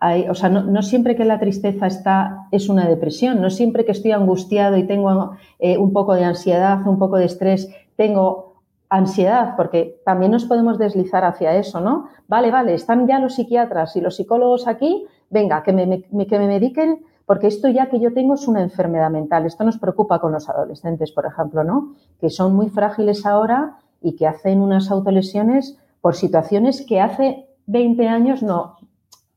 O 0.00 0.34
sea, 0.34 0.50
no, 0.50 0.82
siempre 0.82 1.16
que 1.16 1.24
la 1.24 1.40
tristeza 1.40 1.86
está 1.86 2.48
es 2.50 2.68
una 2.68 2.86
depresión, 2.86 3.40
no 3.40 3.48
siempre 3.48 3.84
que 3.84 3.92
estoy 3.92 4.12
angustiado 4.12 4.76
y 4.76 4.84
tengo 4.84 5.36
eh, 5.58 5.78
un 5.78 5.92
poco 5.92 6.14
de 6.14 6.24
ansiedad, 6.24 6.86
un 6.86 6.98
poco 6.98 7.16
de 7.16 7.24
estrés, 7.24 7.70
tengo 7.96 8.56
ansiedad, 8.88 9.54
porque 9.56 10.00
también 10.04 10.32
nos 10.32 10.44
podemos 10.44 10.78
deslizar 10.78 11.24
hacia 11.24 11.56
eso, 11.56 11.80
¿no? 11.80 12.08
Vale, 12.28 12.50
vale, 12.50 12.74
están 12.74 13.06
ya 13.06 13.18
los 13.18 13.34
psiquiatras 13.34 13.96
y 13.96 14.00
los 14.00 14.16
psicólogos 14.16 14.68
aquí, 14.68 15.06
venga, 15.30 15.62
que 15.62 15.72
me, 15.72 16.02
que 16.02 16.38
me 16.38 16.46
mediquen, 16.46 17.04
porque 17.24 17.48
esto 17.48 17.68
ya 17.68 17.88
que 17.88 17.98
yo 17.98 18.12
tengo 18.12 18.34
es 18.34 18.46
una 18.46 18.62
enfermedad 18.62 19.10
mental. 19.10 19.46
Esto 19.46 19.64
nos 19.64 19.78
preocupa 19.78 20.20
con 20.20 20.30
los 20.30 20.48
adolescentes, 20.48 21.10
por 21.10 21.26
ejemplo, 21.26 21.64
¿no? 21.64 21.94
Que 22.20 22.30
son 22.30 22.54
muy 22.54 22.68
frágiles 22.68 23.26
ahora 23.26 23.78
y 24.00 24.14
que 24.14 24.28
hacen 24.28 24.60
unas 24.60 24.90
autolesiones 24.90 25.76
por 26.00 26.14
situaciones 26.14 26.86
que 26.86 27.00
hace 27.00 27.48
20 27.66 28.06
años 28.06 28.42
no, 28.44 28.76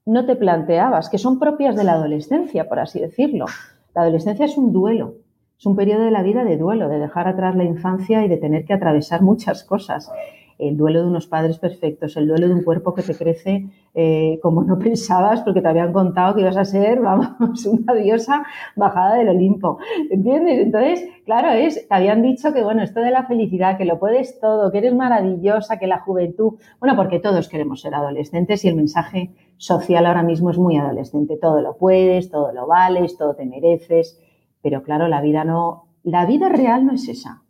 no 0.10 0.26
te 0.26 0.36
planteabas, 0.36 1.08
que 1.10 1.20
son 1.20 1.38
propias 1.38 1.76
de 1.76 1.84
la 1.84 1.94
adolescencia, 1.94 2.68
por 2.68 2.80
así 2.80 3.00
decirlo. 3.00 3.46
La 3.94 4.02
adolescencia 4.02 4.46
es 4.46 4.58
un 4.58 4.74
duelo, 4.74 5.14
es 5.58 5.66
un 5.68 5.76
periodo 5.76 6.04
de 6.04 6.12
la 6.12 6.24
vida 6.24 6.44
de 6.44 6.58
duelo, 6.58 6.90
de 6.90 6.98
dejar 6.98 7.28
atrás 7.28 7.56
la 7.56 7.64
infancia 7.64 8.26
y 8.26 8.28
de 8.28 8.38
tener 8.38 8.66
que 8.66 8.74
atravesar 8.74 9.22
muchas 9.22 9.64
cosas 9.64 10.12
el 10.60 10.76
duelo 10.76 11.02
de 11.02 11.08
unos 11.08 11.26
padres 11.26 11.58
perfectos, 11.58 12.18
el 12.18 12.28
duelo 12.28 12.50
de 12.50 12.54
un 12.54 12.64
cuerpo 12.64 12.94
que 12.94 13.02
te 13.02 13.16
crece 13.16 13.66
eh, 13.96 14.40
como 14.44 14.64
no 14.64 14.78
pensabas 14.80 15.42
porque 15.42 15.62
te 15.62 15.68
habían 15.68 15.94
contado 15.94 16.36
que 16.36 16.42
ibas 16.42 16.58
a 16.58 16.66
ser, 16.66 17.00
vamos, 17.00 17.66
una 17.66 17.94
diosa 17.94 18.46
bajada 18.76 19.16
del 19.16 19.30
Olimpo, 19.30 19.80
¿entiendes? 20.12 20.60
Entonces, 20.60 21.08
claro, 21.26 21.52
es, 21.52 21.88
te 21.88 21.96
habían 21.96 22.22
dicho 22.22 22.54
que, 22.54 22.64
bueno, 22.64 22.84
esto 22.84 23.00
de 23.00 23.12
la 23.12 23.24
felicidad, 23.24 23.78
que 23.78 23.86
lo 23.86 24.00
puedes 24.00 24.40
todo, 24.40 24.72
que 24.72 24.80
eres 24.80 24.94
maravillosa, 24.94 25.80
que 25.80 25.88
la 25.88 26.00
juventud, 26.00 26.56
bueno, 26.80 26.96
porque 26.96 27.20
todos 27.20 27.48
queremos 27.48 27.82
ser 27.82 27.96
adolescentes 27.96 28.64
y 28.66 28.68
el 28.68 28.76
mensaje 28.76 29.32
social 29.58 30.06
ahora 30.06 30.24
mismo 30.24 30.52
es 30.52 30.58
muy 30.58 30.78
adolescente, 30.78 31.38
todo 31.38 31.62
lo 31.62 31.78
puedes, 31.78 32.30
todo 32.30 32.52
lo 32.52 32.68
vales, 32.68 33.18
todo 33.18 33.34
te 33.34 33.46
mereces, 33.46 34.20
pero 34.62 34.84
claro, 34.84 35.08
la 35.08 35.22
vida 35.22 35.46
no, 35.46 35.86
la 36.04 36.26
vida 36.26 36.50
real 36.50 36.86
no 36.86 36.94
es 36.94 37.08
esa. 37.08 37.44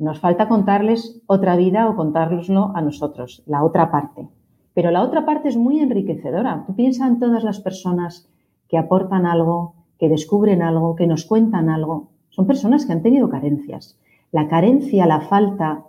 Nos 0.00 0.20
falta 0.20 0.48
contarles 0.48 1.20
otra 1.26 1.56
vida 1.56 1.88
o 1.88 1.96
contárnoslo 1.96 2.72
a 2.74 2.80
nosotros, 2.80 3.42
la 3.46 3.64
otra 3.64 3.90
parte. 3.90 4.28
Pero 4.72 4.92
la 4.92 5.02
otra 5.02 5.26
parte 5.26 5.48
es 5.48 5.56
muy 5.56 5.80
enriquecedora. 5.80 6.64
Tú 6.66 6.74
piensas 6.74 7.08
en 7.08 7.18
todas 7.18 7.42
las 7.42 7.58
personas 7.58 8.28
que 8.68 8.78
aportan 8.78 9.26
algo, 9.26 9.74
que 9.98 10.08
descubren 10.08 10.62
algo, 10.62 10.94
que 10.94 11.08
nos 11.08 11.24
cuentan 11.24 11.68
algo. 11.68 12.10
Son 12.30 12.46
personas 12.46 12.86
que 12.86 12.92
han 12.92 13.02
tenido 13.02 13.28
carencias. 13.28 13.98
La 14.30 14.46
carencia, 14.46 15.06
la 15.06 15.22
falta, 15.22 15.84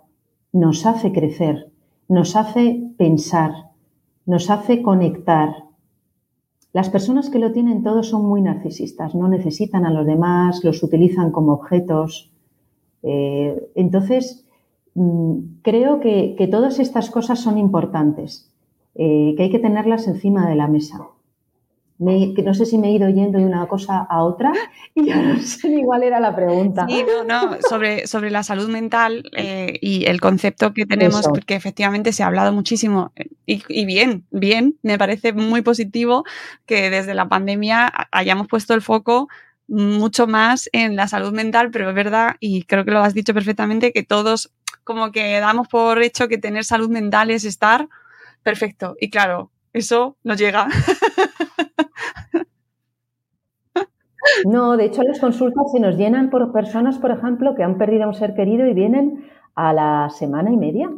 nos 0.52 0.86
hace 0.86 1.12
crecer, 1.12 1.70
nos 2.08 2.34
hace 2.34 2.92
pensar, 2.98 3.52
nos 4.26 4.50
hace 4.50 4.82
conectar. 4.82 5.66
Las 6.72 6.90
personas 6.90 7.30
que 7.30 7.38
lo 7.38 7.52
tienen 7.52 7.84
todo 7.84 8.02
son 8.02 8.26
muy 8.26 8.42
narcisistas, 8.42 9.14
no 9.14 9.28
necesitan 9.28 9.86
a 9.86 9.90
los 9.90 10.06
demás, 10.06 10.64
los 10.64 10.82
utilizan 10.82 11.30
como 11.30 11.52
objetos, 11.52 12.32
eh, 13.02 13.70
entonces, 13.74 14.44
mm, 14.94 15.60
creo 15.62 16.00
que, 16.00 16.48
todas 16.50 16.78
estas 16.78 17.10
cosas 17.10 17.40
son 17.40 17.58
importantes, 17.58 18.50
eh, 18.94 19.34
que 19.36 19.44
hay 19.44 19.50
que 19.50 19.58
tenerlas 19.58 20.06
encima 20.06 20.48
de 20.48 20.56
la 20.56 20.68
mesa. 20.68 21.06
que 22.34 22.42
no 22.42 22.54
sé 22.54 22.64
si 22.64 22.78
me 22.78 22.88
he 22.88 22.92
ido 22.92 23.10
yendo 23.10 23.38
de 23.38 23.44
una 23.44 23.66
cosa 23.68 24.06
a 24.08 24.24
otra 24.24 24.52
y 24.94 25.04
ya 25.04 25.20
no 25.20 25.38
sé 25.38 25.68
ni 25.68 25.84
cuál 25.84 26.02
era 26.02 26.18
la 26.18 26.34
pregunta. 26.34 26.86
Sí, 26.88 27.04
no, 27.06 27.24
no, 27.24 27.58
sobre, 27.68 28.06
sobre 28.06 28.30
la 28.30 28.42
salud 28.42 28.70
mental 28.70 29.24
eh, 29.36 29.78
y 29.82 30.06
el 30.06 30.18
concepto 30.18 30.72
que 30.72 30.86
tenemos, 30.86 31.28
porque 31.28 31.54
efectivamente 31.54 32.12
se 32.12 32.22
ha 32.22 32.26
hablado 32.28 32.54
muchísimo 32.54 33.12
y, 33.44 33.62
y, 33.68 33.84
bien, 33.84 34.24
bien, 34.30 34.78
me 34.82 34.96
parece 34.96 35.34
muy 35.34 35.60
positivo 35.60 36.24
que 36.64 36.88
desde 36.88 37.12
la 37.12 37.28
pandemia 37.28 37.92
hayamos 38.10 38.48
puesto 38.48 38.72
el 38.72 38.80
foco 38.80 39.28
mucho 39.70 40.26
más 40.26 40.68
en 40.72 40.96
la 40.96 41.08
salud 41.08 41.32
mental, 41.32 41.70
pero 41.70 41.88
es 41.88 41.94
verdad, 41.94 42.36
y 42.40 42.64
creo 42.64 42.84
que 42.84 42.90
lo 42.90 43.00
has 43.00 43.14
dicho 43.14 43.32
perfectamente, 43.32 43.92
que 43.92 44.02
todos 44.02 44.52
como 44.84 45.12
que 45.12 45.38
damos 45.40 45.68
por 45.68 46.02
hecho 46.02 46.28
que 46.28 46.38
tener 46.38 46.64
salud 46.64 46.90
mental 46.90 47.30
es 47.30 47.44
estar 47.44 47.88
perfecto. 48.42 48.96
Y 49.00 49.10
claro, 49.10 49.50
eso 49.72 50.16
nos 50.24 50.38
llega. 50.38 50.66
No, 54.44 54.76
de 54.76 54.84
hecho 54.84 55.02
las 55.02 55.18
consultas 55.18 55.72
se 55.72 55.80
nos 55.80 55.96
llenan 55.96 56.30
por 56.30 56.52
personas, 56.52 56.98
por 56.98 57.10
ejemplo, 57.10 57.54
que 57.54 57.62
han 57.62 57.78
perdido 57.78 58.04
a 58.04 58.08
un 58.08 58.14
ser 58.14 58.34
querido 58.34 58.66
y 58.66 58.74
vienen 58.74 59.24
a 59.54 59.72
la 59.72 60.10
semana 60.10 60.52
y 60.52 60.56
media 60.56 60.90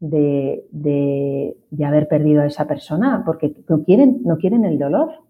de, 0.00 1.56
haber 1.84 2.08
perdido 2.08 2.42
a 2.42 2.46
esa 2.46 2.66
persona, 2.66 3.22
porque 3.24 3.54
no 3.68 3.82
quieren, 3.84 4.22
no 4.24 4.36
quieren 4.38 4.64
el 4.64 4.78
dolor. 4.78 5.22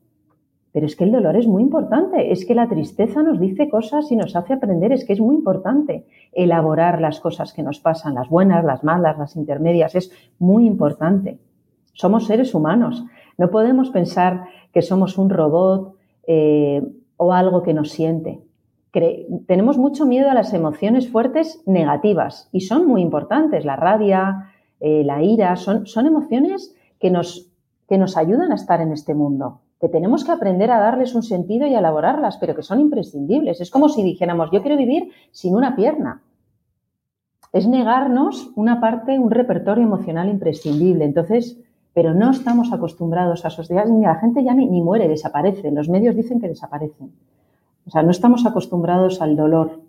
Pero 0.78 0.86
es 0.86 0.94
que 0.94 1.02
el 1.02 1.10
dolor 1.10 1.34
es 1.34 1.48
muy 1.48 1.64
importante, 1.64 2.30
es 2.30 2.46
que 2.46 2.54
la 2.54 2.68
tristeza 2.68 3.20
nos 3.24 3.40
dice 3.40 3.68
cosas 3.68 4.12
y 4.12 4.14
nos 4.14 4.36
hace 4.36 4.52
aprender, 4.52 4.92
es 4.92 5.04
que 5.04 5.12
es 5.12 5.18
muy 5.18 5.34
importante 5.34 6.06
elaborar 6.30 7.00
las 7.00 7.18
cosas 7.18 7.52
que 7.52 7.64
nos 7.64 7.80
pasan, 7.80 8.14
las 8.14 8.28
buenas, 8.28 8.64
las 8.64 8.84
malas, 8.84 9.18
las 9.18 9.34
intermedias, 9.34 9.96
es 9.96 10.12
muy 10.38 10.68
importante. 10.68 11.40
Somos 11.94 12.28
seres 12.28 12.54
humanos, 12.54 13.04
no 13.38 13.50
podemos 13.50 13.90
pensar 13.90 14.44
que 14.72 14.80
somos 14.80 15.18
un 15.18 15.30
robot 15.30 15.96
eh, 16.28 16.86
o 17.16 17.32
algo 17.32 17.64
que 17.64 17.74
nos 17.74 17.90
siente. 17.90 18.40
tenemos 19.48 19.78
mucho 19.78 20.06
miedo 20.06 20.30
a 20.30 20.34
las 20.34 20.54
emociones 20.54 21.08
fuertes 21.10 21.60
negativas 21.66 22.50
y 22.52 22.60
son 22.60 22.86
muy 22.86 23.02
importantes. 23.02 23.64
La 23.64 23.74
rabia, 23.74 24.52
eh, 24.78 25.02
la 25.04 25.24
ira, 25.24 25.56
son, 25.56 25.88
son 25.88 26.06
emociones 26.06 26.72
que 27.00 27.10
nos, 27.10 27.50
que 27.88 27.98
nos 27.98 28.16
ayudan 28.16 28.52
a 28.52 28.54
estar 28.54 28.80
en 28.80 28.92
este 28.92 29.14
mundo, 29.14 29.62
que 29.80 29.88
tenemos 29.88 30.24
que 30.24 30.32
aprender 30.32 30.70
a 30.70 30.78
darles 30.78 31.14
un 31.14 31.22
sentido 31.22 31.66
y 31.66 31.74
a 31.74 31.78
elaborarlas, 31.78 32.36
pero 32.38 32.54
que 32.54 32.62
son 32.62 32.80
imprescindibles. 32.80 33.60
Es 33.60 33.70
como 33.70 33.88
si 33.88 34.02
dijéramos, 34.02 34.50
yo 34.50 34.60
quiero 34.60 34.76
vivir 34.76 35.10
sin 35.30 35.54
una 35.54 35.76
pierna. 35.76 36.22
Es 37.52 37.66
negarnos 37.66 38.50
una 38.56 38.80
parte, 38.80 39.18
un 39.18 39.30
repertorio 39.30 39.84
emocional 39.84 40.28
imprescindible. 40.28 41.04
Entonces, 41.04 41.58
pero 41.94 42.14
no 42.14 42.30
estamos 42.30 42.72
acostumbrados 42.72 43.44
a 43.44 43.50
sociedades, 43.50 43.90
ni 43.90 44.02
la 44.02 44.16
gente 44.16 44.44
ya 44.44 44.54
ni, 44.54 44.82
muere, 44.82 45.08
desaparece, 45.08 45.70
los 45.70 45.88
medios 45.88 46.14
dicen 46.14 46.40
que 46.40 46.48
desaparecen. 46.48 47.12
O 47.86 47.90
sea, 47.90 48.02
no 48.02 48.10
estamos 48.10 48.46
acostumbrados 48.46 49.20
al 49.20 49.34
dolor, 49.34 49.80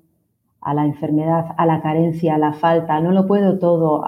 a 0.61 0.73
la 0.73 0.85
enfermedad, 0.85 1.53
a 1.57 1.65
la 1.65 1.81
carencia, 1.81 2.35
a 2.35 2.37
la 2.37 2.53
falta, 2.53 2.99
no 2.99 3.11
lo 3.11 3.27
puedo 3.27 3.59
todo, 3.59 4.03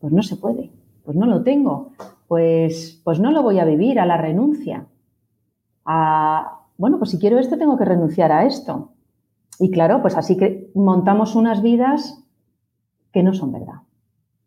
pues 0.00 0.12
no 0.12 0.22
se 0.22 0.36
puede, 0.36 0.70
pues 1.04 1.16
no 1.16 1.26
lo 1.26 1.42
tengo, 1.42 1.90
pues, 2.28 3.00
pues 3.04 3.20
no 3.20 3.30
lo 3.30 3.42
voy 3.42 3.58
a 3.58 3.64
vivir, 3.64 4.00
a 4.00 4.06
la 4.06 4.16
renuncia, 4.16 4.86
a, 5.84 6.60
bueno, 6.76 6.98
pues 6.98 7.10
si 7.10 7.18
quiero 7.18 7.38
esto 7.38 7.58
tengo 7.58 7.76
que 7.76 7.84
renunciar 7.84 8.32
a 8.32 8.44
esto. 8.44 8.90
Y 9.58 9.70
claro, 9.70 10.02
pues 10.02 10.16
así 10.16 10.36
que 10.36 10.70
montamos 10.74 11.36
unas 11.36 11.62
vidas 11.62 12.24
que 13.12 13.22
no 13.22 13.34
son 13.34 13.52
verdad. 13.52 13.82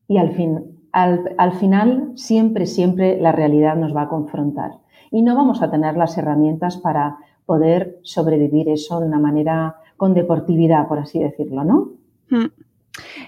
Y 0.08 0.18
al 0.18 0.32
fin, 0.32 0.78
al, 0.92 1.54
final 1.60 2.12
siempre, 2.16 2.66
siempre 2.66 3.20
la 3.22 3.32
realidad 3.32 3.76
nos 3.76 3.96
va 3.96 4.04
a 4.04 4.10
confrontar 4.10 4.72
y 5.12 5.22
no 5.22 5.36
vamos 5.36 5.62
a 5.62 5.72
tener 5.72 5.96
las 5.96 6.18
herramientas 6.18 6.78
para 6.78 7.18
poder 7.46 8.00
sobrevivir 8.04 8.68
eso 8.70 9.00
de 9.00 9.08
una 9.08 9.20
manera 9.20 9.78
con 9.96 10.14
deportividad, 10.14 10.88
por 10.88 11.00
así 11.00 11.20
decirlo, 11.20 11.64
¿no? 11.64 11.92
Mm. 12.30 12.52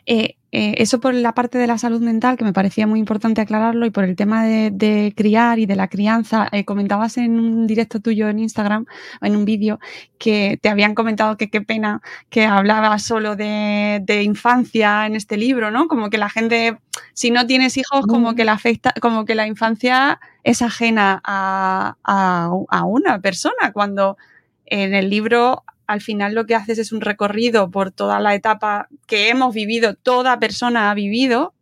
Eh, 0.06 0.36
eh, 0.52 0.76
eso 0.78 1.00
por 1.00 1.14
la 1.14 1.34
parte 1.34 1.58
de 1.60 1.68
la 1.68 1.78
salud 1.78 2.02
mental, 2.02 2.38
que 2.38 2.44
me 2.44 2.54
parecía 2.54 2.88
muy 2.88 3.00
importante 3.00 3.42
aclararlo, 3.42 3.86
y 3.86 3.92
por 3.92 4.04
el 4.04 4.16
tema 4.16 4.44
de, 4.44 5.14
criar 5.16 5.60
y 5.60 5.66
de 5.66 5.76
la 5.76 5.88
crianza, 5.88 6.48
eh, 6.52 6.66
comentabas 6.66 7.18
en 7.18 7.40
un 7.40 7.68
directo 7.68 8.00
tuyo 8.00 8.30
en 8.30 8.40
Instagram, 8.40 8.86
en 9.22 9.36
un 9.36 9.46
vídeo, 9.46 9.80
que 10.18 10.58
te 10.62 10.70
habían 10.70 10.96
comentado 10.96 11.38
que 11.38 11.50
qué 11.50 11.62
pena 11.62 12.02
que 12.30 12.46
hablaba 12.46 12.98
solo 13.00 13.36
de, 13.36 14.22
infancia 14.24 15.06
en 15.06 15.16
este 15.16 15.38
libro, 15.38 15.72
¿no? 15.72 15.88
Como 15.88 16.10
que 16.10 16.18
la 16.18 16.30
gente, 16.30 16.78
si 17.14 17.32
no 17.32 17.46
tienes 17.46 17.78
hijos, 17.78 18.06
como 18.08 18.34
que 18.36 18.44
la 18.44 18.54
afecta, 18.54 18.94
como 19.02 19.26
que 19.26 19.36
la 19.36 19.48
infancia 19.48 20.20
es 20.44 20.62
ajena 20.62 21.22
a, 21.24 21.96
a 22.04 22.84
una 22.86 23.20
persona, 23.22 23.72
cuando 23.72 24.18
en 24.66 24.94
el 24.94 25.10
libro 25.10 25.64
al 25.90 26.02
final 26.02 26.36
lo 26.36 26.46
que 26.46 26.54
haces 26.54 26.78
es 26.78 26.92
un 26.92 27.02
recorrido 27.02 27.72
por 27.72 27.90
toda 27.90 28.20
la 28.20 28.36
etapa 28.36 28.90
que 29.08 29.30
hemos 29.30 29.56
vivido, 29.56 29.96
toda 29.96 30.40
persona 30.40 30.92
ha 30.92 30.94
vivido, 30.94 31.56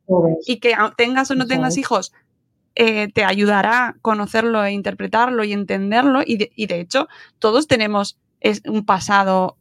y 0.45 0.59
que 0.59 0.73
tengas 0.97 1.31
o 1.31 1.35
no 1.35 1.47
tengas 1.47 1.77
hijos, 1.77 2.11
eh, 2.75 3.07
te 3.13 3.23
ayudará 3.23 3.87
a 3.87 3.95
conocerlo 4.01 4.65
e 4.65 4.73
interpretarlo 4.73 5.45
y 5.45 5.53
entenderlo. 5.53 6.19
Y 6.25 6.37
de, 6.37 6.79
hecho, 6.81 7.07
todos 7.39 7.67
tenemos 7.67 8.19
un 8.67 8.85
pasado 8.85 9.55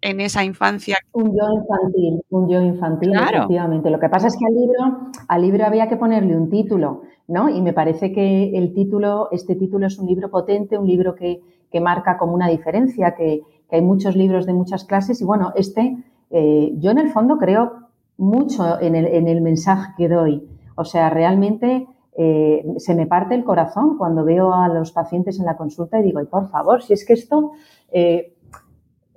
en 0.00 0.20
esa 0.20 0.42
infancia. 0.42 0.98
Un 1.12 1.30
yo 1.30 1.46
infantil, 1.54 2.20
un 2.30 2.50
yo 2.50 2.60
infantil, 2.62 3.12
efectivamente. 3.14 3.90
Lo 3.90 4.00
que 4.00 4.08
pasa 4.08 4.26
es 4.26 4.36
que 4.36 4.44
al 4.44 4.54
libro, 4.54 5.12
al 5.28 5.42
libro 5.42 5.66
había 5.66 5.88
que 5.88 5.96
ponerle 5.96 6.36
un 6.36 6.50
título, 6.50 7.02
¿no? 7.28 7.48
Y 7.48 7.62
me 7.62 7.72
parece 7.72 8.12
que 8.12 8.58
el 8.58 8.74
título, 8.74 9.28
este 9.30 9.54
título 9.54 9.86
es 9.86 10.00
un 10.00 10.08
libro 10.08 10.32
potente, 10.32 10.76
un 10.76 10.88
libro 10.88 11.14
que, 11.14 11.40
que 11.70 11.80
marca 11.80 12.18
como 12.18 12.34
una 12.34 12.48
diferencia, 12.48 13.14
que, 13.14 13.42
que 13.70 13.76
hay 13.76 13.82
muchos 13.82 14.16
libros 14.16 14.44
de 14.46 14.52
muchas 14.52 14.84
clases 14.84 15.20
y 15.20 15.24
bueno, 15.24 15.52
este, 15.54 15.96
eh, 16.30 16.72
yo 16.78 16.90
en 16.90 16.98
el 16.98 17.10
fondo 17.10 17.38
creo 17.38 17.88
mucho 18.18 18.78
en 18.80 18.94
el, 18.94 19.40
mensaje 19.40 19.92
que 19.96 20.08
doy. 20.08 20.46
O 20.74 20.84
sea, 20.84 21.08
realmente 21.08 21.86
eh, 22.16 22.66
se 22.76 22.94
me 22.94 23.06
parte 23.06 23.34
el 23.34 23.44
corazón 23.44 23.96
cuando 23.96 24.24
veo 24.24 24.52
a 24.52 24.68
los 24.68 24.92
pacientes 24.92 25.38
en 25.38 25.46
la 25.46 25.56
consulta 25.56 25.98
y 25.98 26.02
digo, 26.02 26.20
y 26.20 26.26
por 26.26 26.50
favor, 26.50 26.82
si 26.82 26.92
es 26.92 27.06
que 27.06 27.14
esto 27.14 27.52
eh, 27.92 28.36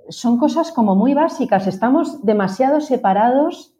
son 0.08 0.38
cosas 0.38 0.72
como 0.72 0.94
muy 0.94 1.12
básicas, 1.12 1.66
estamos 1.66 2.24
demasiado 2.24 2.80
separados 2.80 3.74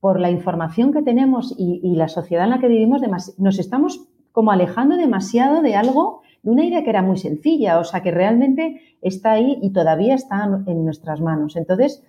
por 0.00 0.18
la 0.18 0.30
información 0.30 0.92
que 0.92 1.02
tenemos 1.02 1.54
y 1.56 1.94
la 1.94 2.08
sociedad 2.08 2.44
en 2.44 2.50
la 2.50 2.58
que 2.58 2.66
vivimos, 2.66 3.02
nos 3.38 3.58
estamos 3.60 4.08
como 4.32 4.50
alejando 4.50 4.96
demasiado 4.96 5.62
de 5.62 5.76
algo 5.76 6.22
de 6.42 6.50
una 6.50 6.64
idea 6.64 6.82
que 6.82 6.90
era 6.90 7.02
muy 7.02 7.18
sencilla, 7.18 7.78
o 7.78 7.84
sea, 7.84 8.02
que 8.02 8.10
realmente 8.10 8.80
está 9.00 9.32
ahí 9.32 9.58
y 9.62 9.70
todavía 9.70 10.14
está 10.14 10.44
en 10.66 10.84
nuestras 10.84 11.20
manos. 11.20 11.56
Entonces, 11.56 12.02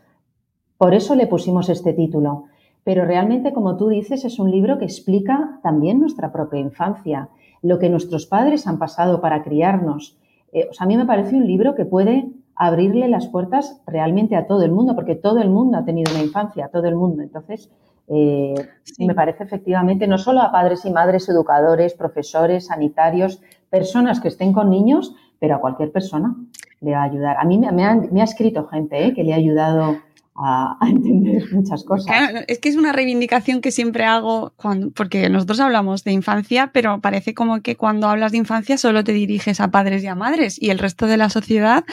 por 0.78 0.94
eso 0.94 1.16
le 1.16 1.28
pusimos 1.28 1.70
este 1.70 1.94
título. 1.94 2.46
Pero 2.84 3.06
realmente, 3.06 3.54
como 3.54 3.78
tú 3.78 3.88
dices, 3.90 4.26
es 4.26 4.40
un 4.40 4.52
libro 4.52 4.78
que 4.78 4.86
explica 4.86 5.60
también 5.64 6.00
nuestra 6.00 6.32
propia 6.32 6.60
infancia, 6.60 7.30
lo 7.62 7.80
que 7.80 7.90
nuestros 7.90 8.26
padres 8.26 8.68
han 8.68 8.78
pasado 8.78 9.22
para 9.22 9.44
criarnos. 9.44 10.18
Eh, 10.52 10.68
o 10.70 10.74
sea, 10.74 10.86
a 10.86 10.88
mí 10.88 10.98
me 10.98 11.06
parece 11.06 11.36
un 11.36 11.48
libro 11.48 11.76
que 11.76 11.86
puede 11.86 12.28
abrirle 12.56 13.08
las 13.08 13.28
puertas 13.28 13.82
realmente 13.88 14.36
a 14.36 14.48
todo 14.48 14.64
el 14.64 14.72
mundo, 14.72 14.96
porque 14.96 15.16
todo 15.16 15.40
el 15.40 15.50
mundo 15.50 15.78
ha 15.78 15.86
tenido 15.86 16.12
una 16.12 16.24
infancia, 16.24 16.68
todo 16.68 16.86
el 16.86 16.96
mundo. 16.96 17.24
Entonces, 17.24 17.72
eh, 18.08 18.54
me 19.00 19.16
parece 19.16 19.44
efectivamente 19.44 20.08
no 20.08 20.18
solo 20.18 20.42
a 20.42 20.52
padres 20.52 20.86
y 20.86 20.92
madres, 20.92 21.30
educadores, 21.30 21.94
profesores, 21.94 22.68
sanitarios, 22.68 23.42
personas 23.70 24.20
que 24.20 24.28
estén 24.28 24.54
con 24.54 24.70
niños, 24.70 25.16
pero 25.40 25.56
a 25.56 25.60
cualquier 25.60 25.92
persona 25.92 26.36
le 26.82 26.92
va 26.92 27.02
a 27.02 27.04
ayudar. 27.04 27.38
A 27.40 27.46
mí 27.46 27.58
me, 27.58 27.86
ha, 27.86 28.24
escrito 28.24 28.68
gente 28.68 29.06
eh, 29.06 29.14
que 29.14 29.24
le 29.24 29.34
ha 29.34 29.38
ayudado 29.38 29.98
a, 30.36 30.78
entender 30.82 31.44
muchas 31.54 31.84
cosas. 31.84 32.16
es 32.48 32.60
que 32.60 32.70
es 32.70 32.76
una 32.76 32.92
reivindicación 32.92 33.62
que 33.62 33.72
siempre 33.72 34.06
hago 34.06 34.54
cuando, 34.56 34.92
porque 34.92 35.30
nosotros 35.30 35.60
hablamos 35.60 36.04
de 36.04 36.12
infancia, 36.12 36.72
pero 36.74 37.00
parece 37.02 37.34
como 37.34 37.62
que 37.62 37.76
cuando 37.76 38.08
hablas 38.08 38.32
de 38.32 38.40
infancia 38.40 38.78
solo 38.78 39.04
te 39.04 39.14
diriges 39.14 39.60
a 39.60 39.72
padres 39.72 40.04
y 40.04 40.08
a 40.08 40.16
madres 40.16 40.62
y 40.62 40.70
el 40.70 40.80
resto 40.80 41.08
de 41.08 41.18
la 41.18 41.30
sociedad. 41.30 41.84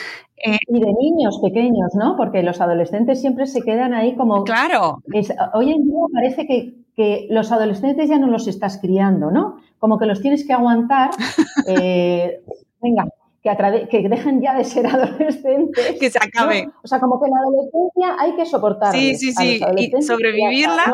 Eh, 0.44 0.59
y 0.68 0.81
de 0.81 0.92
niños 1.00 1.38
pequeños, 1.42 1.94
¿no? 1.94 2.16
Porque 2.16 2.42
los 2.42 2.61
adolescentes 2.61 3.20
siempre 3.20 3.46
se 3.46 3.61
quedan 3.61 3.92
ahí 3.92 4.16
como. 4.16 4.44
Claro. 4.44 5.03
hoy 5.53 5.72
en 5.72 5.85
día 5.85 6.00
parece 6.12 6.46
que, 6.46 6.74
que, 6.96 7.26
los 7.31 7.53
adolescentes 7.53 8.09
ya 8.09 8.18
no 8.18 8.26
los 8.26 8.48
estás 8.48 8.79
criando, 8.79 9.31
¿no? 9.31 9.57
Como 9.79 9.98
que 9.98 10.07
los 10.07 10.22
tienes 10.22 10.46
que 10.46 10.53
aguantar. 10.53 11.11
Eh, 11.66 12.40
venga, 12.81 13.05
que, 13.42 13.88
que 13.88 14.09
dejen 14.09 14.40
ya 14.40 14.57
de 14.57 14.64
ser 14.64 14.87
adolescentes. 14.87 15.98
Que 15.98 16.11
se 16.11 16.18
acabe. 16.18 16.68
O 16.83 16.88
sea, 16.88 17.00
como 17.00 17.20
que 17.20 17.31
la 17.31 17.37
adolescencia 17.38 18.16
hay 18.18 18.37
que 18.37 18.46
soportarla. 18.46 18.98
Sí, 18.98 19.14
sí, 19.16 19.33
sí. 19.33 19.61
Y 19.76 20.03
sobrevivirla. 20.03 20.85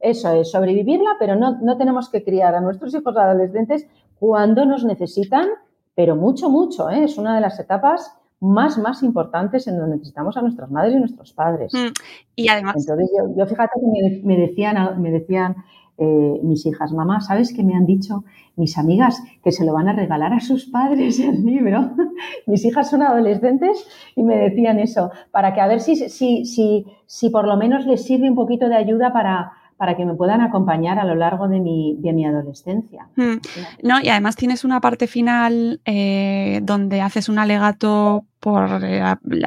eso 0.00 0.32
es, 0.32 0.50
sobrevivirla, 0.50 1.16
pero 1.18 1.36
no, 1.36 1.58
no 1.60 1.76
tenemos 1.76 2.08
que 2.10 2.24
criar 2.24 2.54
a 2.54 2.60
nuestros 2.60 2.94
hijos 2.94 3.16
adolescentes 3.16 3.86
cuando 4.18 4.64
nos 4.64 4.84
necesitan, 4.84 5.48
pero 5.94 6.16
mucho, 6.16 6.48
mucho. 6.48 6.90
¿eh? 6.90 7.04
Es 7.04 7.18
una 7.18 7.34
de 7.34 7.40
las 7.40 7.58
etapas 7.60 8.16
más, 8.40 8.78
más 8.78 9.02
importantes 9.02 9.66
en 9.66 9.78
donde 9.78 9.96
necesitamos 9.96 10.36
a 10.36 10.42
nuestras 10.42 10.70
madres 10.70 10.94
y 10.94 10.98
nuestros 10.98 11.32
padres. 11.32 11.72
Mm, 11.72 11.92
y 12.36 12.48
además. 12.48 12.76
Entonces, 12.76 13.10
yo, 13.36 13.46
fíjate 13.46 13.80
que 13.80 14.22
me, 14.22 14.36
decían, 14.36 15.00
me 15.00 15.10
decían 15.10 15.56
eh, 15.98 16.40
mis 16.42 16.66
hijas, 16.66 16.92
mamá, 16.92 17.20
¿sabes 17.20 17.52
qué 17.54 17.62
me 17.62 17.74
han 17.74 17.86
dicho 17.86 18.24
mis 18.56 18.76
amigas? 18.78 19.22
Que 19.42 19.52
se 19.52 19.64
lo 19.64 19.72
van 19.72 19.88
a 19.88 19.92
regalar 19.92 20.32
a 20.32 20.40
sus 20.40 20.66
padres 20.66 21.18
el 21.20 21.44
libro. 21.44 21.90
mis 22.46 22.64
hijas 22.64 22.90
son 22.90 23.02
adolescentes 23.02 23.86
y 24.14 24.22
me 24.22 24.36
decían 24.36 24.78
eso, 24.78 25.10
para 25.30 25.54
que 25.54 25.60
a 25.60 25.66
ver 25.66 25.80
si, 25.80 25.96
si, 25.96 26.44
si, 26.44 26.86
si 27.06 27.30
por 27.30 27.46
lo 27.46 27.56
menos 27.56 27.86
les 27.86 28.04
sirve 28.04 28.28
un 28.28 28.36
poquito 28.36 28.68
de 28.68 28.76
ayuda 28.76 29.12
para, 29.12 29.52
para 29.76 29.96
que 29.96 30.06
me 30.06 30.14
puedan 30.14 30.40
acompañar 30.40 30.98
a 30.98 31.04
lo 31.04 31.14
largo 31.14 31.48
de 31.48 31.60
mi, 31.60 31.96
de 31.98 32.12
mi 32.12 32.24
adolescencia. 32.24 33.08
Hmm. 33.16 33.36
No, 33.82 34.00
y 34.00 34.08
además 34.08 34.36
tienes 34.36 34.64
una 34.64 34.80
parte 34.80 35.06
final 35.06 35.80
eh, 35.84 36.60
donde 36.62 37.02
haces 37.02 37.28
un 37.28 37.38
alegato 37.38 38.24
por 38.40 38.82
eh, 38.84 39.02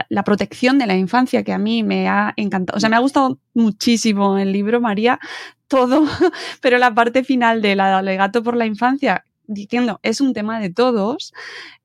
la, 0.10 0.24
protección 0.24 0.78
de 0.78 0.86
la 0.86 0.96
infancia 0.96 1.44
que 1.44 1.54
a 1.54 1.58
mí 1.58 1.84
me 1.84 2.08
ha 2.08 2.34
encantado. 2.36 2.78
O 2.78 2.80
sea, 2.80 2.90
me 2.90 2.96
ha 2.96 3.00
gustado 3.00 3.40
muchísimo 3.56 4.38
el 4.38 4.52
libro, 4.52 4.80
María, 4.80 5.20
todo, 5.68 6.04
pero 6.62 6.78
la 6.78 6.94
parte 6.94 7.24
final 7.24 7.62
del 7.62 7.80
alegato 7.80 8.44
por 8.44 8.56
la 8.56 8.68
infancia, 8.68 9.26
diciendo 9.48 10.00
es 10.04 10.22
un 10.22 10.34
tema 10.34 10.60
de 10.60 10.70
todos, 10.70 11.34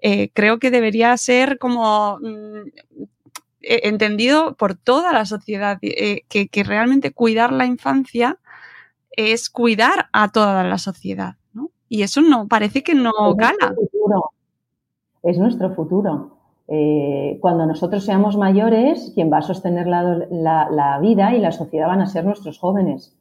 eh, 0.01 0.31
creo 0.35 0.59
que 0.59 0.71
debería 0.71 1.17
ser 1.17 1.59
como 1.59 2.19
mm, 2.21 3.05
entendido 3.67 4.55
por 4.55 4.75
toda 4.75 5.13
la 5.13 5.25
sociedad, 5.25 5.79
eh, 5.83 6.23
que, 6.29 6.65
realmente 6.65 7.13
cuidar 7.13 7.53
la 7.53 7.67
infancia 7.67 8.39
es 9.11 9.51
cuidar 9.51 10.07
a 10.13 10.31
toda 10.31 10.65
la 10.65 10.79
sociedad, 10.79 11.35
¿no? 11.53 11.71
Y 11.89 12.03
eso 12.03 12.21
no, 12.21 12.49
parece 12.49 12.83
que 12.83 12.95
no 12.95 13.13
gana. 13.37 13.75
Es 15.23 15.39
nuestro 15.39 15.75
futuro. 15.75 16.37
Eh, 16.69 17.39
cuando 17.41 17.67
nosotros 17.67 18.05
seamos 18.05 18.37
mayores, 18.37 19.13
quien 19.15 19.33
va 19.33 19.39
a 19.39 19.43
sostener 19.43 19.87
la 19.87 20.99
vida 21.01 21.35
y 21.35 21.41
la 21.41 21.53
sociedad 21.53 21.89
van 21.89 22.01
a 22.01 22.07
ser 22.07 22.25
nuestros 22.25 22.59
jóvenes. 22.59 23.15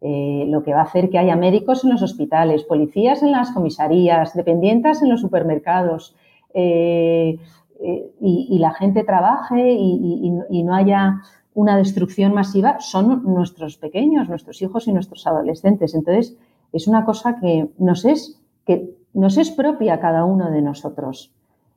Eh, 0.00 0.44
lo 0.46 0.62
que 0.62 0.72
va 0.72 0.80
a 0.80 0.84
hacer 0.84 1.10
que 1.10 1.18
haya 1.18 1.34
médicos 1.34 1.82
en 1.82 1.90
los 1.90 2.02
hospitales, 2.02 2.62
policías 2.62 3.24
en 3.24 3.32
las 3.32 3.50
comisarías, 3.50 4.32
dependientes 4.34 5.02
en 5.02 5.08
los 5.08 5.20
supermercados 5.20 6.14
eh, 6.54 7.38
eh, 7.80 8.10
y, 8.20 8.58
la 8.58 8.72
gente 8.72 9.04
trabaje 9.04 9.72
y, 9.72 10.62
no 10.64 10.74
haya 10.74 11.22
una 11.54 11.76
destrucción 11.76 12.34
masiva, 12.34 12.80
son 12.80 13.22
nuestros 13.24 13.76
pequeños, 13.78 14.28
nuestros 14.28 14.60
hijos 14.62 14.88
y 14.88 14.92
nuestros 14.92 15.26
adolescentes. 15.26 15.94
Entonces, 15.94 16.36
es 16.72 16.88
una 16.88 17.04
cosa 17.04 17.38
que 17.40 17.70
nos 17.78 18.04
es, 18.04 18.40
que 18.66 18.94
nos 19.14 19.38
es 19.38 19.50
propia 19.50 20.00
cada 20.00 20.24
uno 20.24 20.50
de 20.50 20.62
nosotros. 20.62 21.32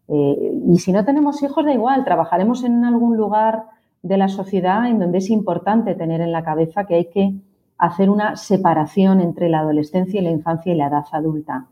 y 0.08 0.78
si 0.80 0.92
no 0.92 1.06
tenemos 1.06 1.42
hijos, 1.42 1.64
da 1.64 1.74
igual, 1.74 2.04
trabajaremos 2.04 2.64
en 2.64 2.84
algún 2.84 3.16
lugar 3.16 3.64
de 4.02 4.18
la 4.18 4.28
sociedad 4.28 4.88
en 4.88 5.00
donde 5.00 5.20
es 5.20 5.30
importante 5.30 5.96
tener 5.96 6.22
en 6.22 6.32
la 6.32 6.44
cabeza 6.44 6.86
que 6.86 6.96
hay 6.96 7.06
que 7.06 7.34
hacer 7.78 8.10
una 8.10 8.36
separación 8.36 9.22
entre 9.22 9.50
la 9.50 9.60
adolescencia 9.60 10.20
y 10.20 10.24
la 10.24 10.32
infancia 10.32 10.74
y 10.74 10.76
la 10.76 10.88
edad 10.88 11.06
adulta. 11.12 11.66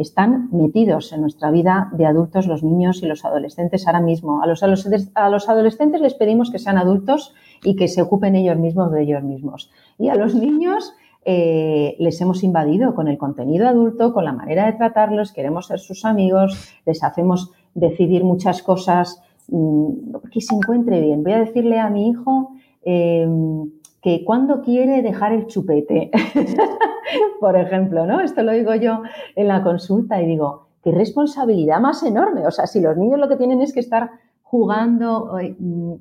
Están 0.00 0.48
metidos 0.50 1.12
en 1.12 1.20
nuestra 1.20 1.50
vida 1.50 1.90
de 1.92 2.06
adultos 2.06 2.46
los 2.46 2.62
niños 2.62 3.02
y 3.02 3.06
los 3.06 3.22
adolescentes 3.26 3.86
ahora 3.86 4.00
mismo. 4.00 4.42
A 4.42 4.46
los, 4.46 4.62
adolescentes 4.62 6.00
les 6.00 6.14
pedimos 6.14 6.50
que 6.50 6.58
sean 6.58 6.78
adultos 6.78 7.34
y 7.62 7.76
que 7.76 7.86
se 7.86 8.00
ocupen 8.00 8.34
ellos 8.34 8.56
mismos 8.56 8.90
de 8.92 9.02
ellos 9.02 9.22
mismos. 9.22 9.70
Y 9.98 10.08
a 10.08 10.14
los 10.14 10.34
niños 10.34 10.94
eh, 11.26 11.96
les 11.98 12.18
hemos 12.22 12.42
invadido 12.42 12.94
con 12.94 13.08
el 13.08 13.18
contenido 13.18 13.68
adulto, 13.68 14.14
con 14.14 14.24
la 14.24 14.32
manera 14.32 14.64
de 14.64 14.72
tratarlos, 14.72 15.32
queremos 15.32 15.66
ser 15.66 15.80
sus 15.80 16.06
amigos, 16.06 16.74
les 16.86 17.04
hacemos 17.04 17.52
decidir 17.74 18.24
muchas 18.24 18.62
cosas 18.62 19.22
mm, 19.48 20.16
que 20.32 20.40
se 20.40 20.54
encuentre 20.54 20.98
bien. 21.02 21.22
Voy 21.22 21.34
a 21.34 21.40
decirle 21.40 21.78
a 21.78 21.90
mi 21.90 22.08
hijo, 22.08 22.52
em, 22.84 23.70
que 24.00 24.24
cuando 24.24 24.62
quiere 24.62 25.02
dejar 25.02 25.34
el 25.34 25.46
chupete, 25.46 26.10
por 27.40 27.56
ejemplo, 27.56 28.06
¿no? 28.06 28.20
Esto 28.20 28.42
lo 28.42 28.52
digo 28.52 28.74
yo 28.74 29.02
en 29.36 29.48
la 29.48 29.62
consulta 29.62 30.20
y 30.20 30.26
digo, 30.26 30.68
qué 30.82 30.92
responsabilidad 30.92 31.80
más 31.80 32.02
enorme. 32.02 32.46
O 32.46 32.50
sea, 32.50 32.66
si 32.66 32.80
los 32.80 32.96
niños 32.96 33.18
lo 33.18 33.28
que 33.28 33.36
tienen 33.36 33.60
es 33.60 33.72
que 33.72 33.80
estar 33.80 34.10
jugando, 34.42 35.36
mm, 35.58 35.94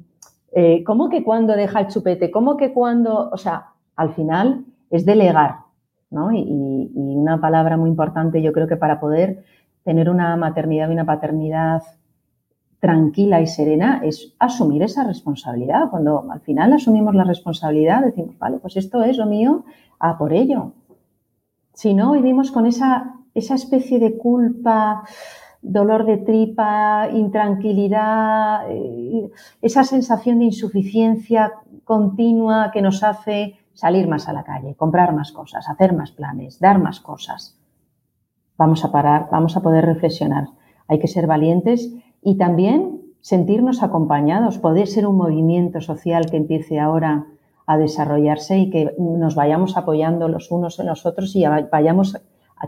eh, 0.53 0.83
¿cómo 0.83 1.09
que 1.09 1.23
cuando 1.23 1.55
deja 1.55 1.81
el 1.81 1.87
chupete? 1.87 2.31
¿Cómo 2.31 2.57
que 2.57 2.73
cuando, 2.73 3.29
o 3.29 3.37
sea, 3.37 3.67
al 3.95 4.13
final 4.13 4.65
es 4.89 5.05
delegar, 5.05 5.57
¿no? 6.09 6.31
Y, 6.31 6.39
y 6.41 7.15
una 7.15 7.39
palabra 7.39 7.77
muy 7.77 7.89
importante, 7.89 8.41
yo 8.41 8.51
creo 8.53 8.67
que 8.67 8.77
para 8.77 8.99
poder 8.99 9.43
tener 9.83 10.09
una 10.09 10.35
maternidad 10.35 10.89
y 10.89 10.93
una 10.93 11.05
paternidad 11.05 11.83
tranquila 12.79 13.41
y 13.41 13.47
serena 13.47 14.01
es 14.03 14.33
asumir 14.39 14.83
esa 14.83 15.03
responsabilidad. 15.03 15.89
Cuando 15.89 16.31
al 16.31 16.39
final 16.41 16.73
asumimos 16.73 17.13
la 17.13 17.25
responsabilidad, 17.25 18.03
decimos, 18.03 18.37
vale, 18.39 18.57
pues 18.57 18.77
esto 18.77 19.03
es 19.03 19.17
lo 19.17 19.25
mío, 19.25 19.65
a 19.99 20.17
por 20.17 20.33
ello. 20.33 20.73
Si 21.79 21.93
no, 21.93 22.11
vivimos 22.11 22.51
con 22.51 22.65
esa, 22.65 23.15
esa 23.33 23.55
especie 23.55 23.99
de 23.99 24.17
culpa, 24.17 25.05
dolor 25.61 26.05
de 26.05 26.17
tripa, 26.17 27.07
intranquilidad, 27.09 28.69
eh, 28.69 29.31
esa 29.61 29.85
sensación 29.85 30.39
de 30.39 30.45
insuficiencia 30.51 31.53
continua 31.85 32.71
que 32.73 32.81
nos 32.81 33.01
hace 33.01 33.55
salir 33.71 34.09
más 34.09 34.27
a 34.27 34.33
la 34.33 34.43
calle, 34.43 34.75
comprar 34.75 35.15
más 35.15 35.31
cosas, 35.31 35.69
hacer 35.69 35.93
más 35.93 36.11
planes, 36.11 36.59
dar 36.59 36.79
más 36.79 36.99
cosas. 36.99 37.57
Vamos 38.57 38.83
a 38.83 38.91
parar, 38.91 39.29
vamos 39.31 39.55
a 39.55 39.61
poder 39.61 39.85
reflexionar. 39.85 40.49
Hay 40.89 40.99
que 40.99 41.07
ser 41.07 41.27
valientes 41.27 41.93
y 42.21 42.35
también 42.35 42.99
sentirnos 43.21 43.83
acompañados. 43.83 44.57
Puede 44.57 44.85
ser 44.85 45.07
un 45.07 45.15
movimiento 45.15 45.79
social 45.79 46.25
que 46.29 46.35
empiece 46.35 46.77
ahora 46.77 47.27
a 47.69 47.77
desarrollarse 47.77 48.57
y 48.57 48.71
que 48.71 48.95
nos 48.97 49.35
vayamos 49.35 49.77
apoyando 49.77 50.27
los 50.27 50.49
unos 50.49 50.79
en 50.79 50.87
los 50.87 51.05
otros 51.05 51.35
y 51.35 51.45
vayamos 51.71 52.17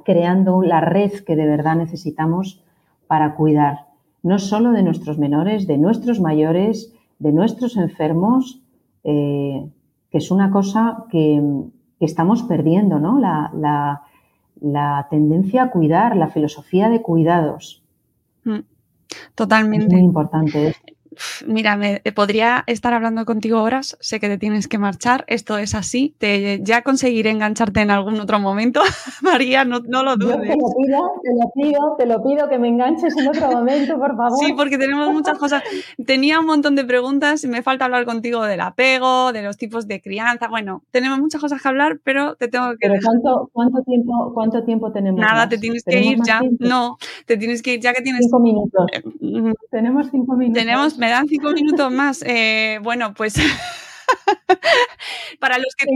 creando 0.06 0.62
la 0.62 0.80
red 0.80 1.12
que 1.26 1.36
de 1.36 1.48
verdad 1.48 1.76
necesitamos 1.76 2.64
para 3.08 3.34
cuidar 3.34 3.88
no 4.22 4.38
solo 4.38 4.74
de 4.74 4.84
nuestros 4.84 5.18
menores, 5.18 5.66
de 5.66 5.80
nuestros 5.80 6.20
mayores, 6.20 6.94
de 7.18 7.32
nuestros 7.32 7.78
enfermos, 7.78 8.62
eh, 9.04 9.68
que 10.12 10.20
es 10.20 10.30
una 10.30 10.52
cosa 10.52 11.06
que, 11.10 11.42
estamos 12.00 12.44
perdiendo, 12.44 13.00
¿no? 13.00 13.20
La, 13.20 14.04
tendencia 15.10 15.64
a 15.64 15.72
cuidar, 15.72 16.16
la 16.16 16.28
filosofía 16.28 16.90
de 16.90 17.02
cuidados. 17.02 17.84
Mm. 18.44 18.60
Totalmente. 19.34 19.88
Es 19.88 19.92
muy 19.92 20.02
importante. 20.02 20.76
Mira, 21.46 21.76
me, 21.76 22.02
eh, 22.04 22.12
podría 22.12 22.64
estar 22.68 22.94
hablando 22.94 23.26
contigo 23.26 23.62
horas, 23.62 23.98
sé 24.00 24.20
que 24.20 24.30
te 24.30 24.38
tienes 24.38 24.68
que 24.68 24.78
marchar, 24.78 25.26
esto 25.28 25.58
es 25.58 25.76
así, 25.76 26.16
te, 26.18 26.62
ya 26.64 26.84
conseguiré 26.84 27.32
engancharte 27.32 27.82
en 27.82 27.92
algún 27.92 28.20
otro 28.20 28.40
momento, 28.40 28.82
María, 29.22 29.66
no, 29.66 29.80
lo 29.80 30.16
dudes. 30.16 30.40
te 30.40 30.56
lo 30.56 30.68
pido, 30.78 31.12
te 31.22 31.34
lo 31.34 31.52
pido, 31.54 31.96
te 31.98 32.06
lo 32.06 32.24
pido 32.24 32.50
que 32.50 32.58
me 32.58 32.70
enganches 32.70 33.16
en 33.18 33.28
otro 33.28 33.52
momento, 33.52 33.98
por 33.98 34.16
favor. 34.16 34.38
Sí, 34.40 34.54
porque 34.54 34.78
tenemos 34.78 35.12
muchas 35.12 35.38
cosas. 35.38 35.64
Tenía 36.06 36.40
un 36.40 36.46
montón 36.46 36.76
de 36.76 36.86
preguntas, 36.86 37.44
me 37.46 37.62
falta 37.62 37.86
hablar 37.86 38.06
contigo 38.06 38.44
del 38.44 38.62
apego, 38.62 39.34
de 39.34 39.42
los 39.42 39.58
tipos 39.58 39.88
de 39.88 40.02
crianza, 40.02 40.48
bueno, 40.48 40.84
tenemos 40.92 41.20
muchas 41.20 41.42
cosas 41.42 41.62
que 41.62 41.68
hablar, 41.68 42.00
pero 42.04 42.36
te 42.36 42.48
tengo 42.48 42.72
que... 42.72 42.88
Pero 42.88 42.96
¿cuánto, 43.04 43.50
cuánto, 43.52 43.82
tiempo, 43.84 44.32
cuánto 44.34 44.64
tiempo 44.64 44.92
tenemos? 44.94 45.20
Nada, 45.20 45.50
te 45.50 45.58
tienes 45.58 45.84
que 45.84 46.00
ir 46.00 46.20
ya, 46.26 46.42
no, 46.60 46.98
te 47.26 47.36
tienes 47.36 47.62
que 47.62 47.74
ir 47.74 47.82
ya 47.82 47.94
que 47.94 48.02
tienes... 48.02 48.24
Cinco 48.24 48.40
minutos. 48.40 48.86
Eh, 48.94 49.02
mm, 49.20 49.52
tenemos 49.70 50.08
cinco 50.10 50.36
minutos. 50.36 50.62
Tenemos 50.64 51.01
me 51.02 51.10
dan 51.10 51.28
cinco 51.28 51.52
minutos 51.52 51.92
más. 51.92 52.24
Eh, 52.26 52.80
bueno, 52.84 53.14
pues 53.16 53.34
para, 55.40 55.58
los 55.58 55.76
que, 55.76 55.88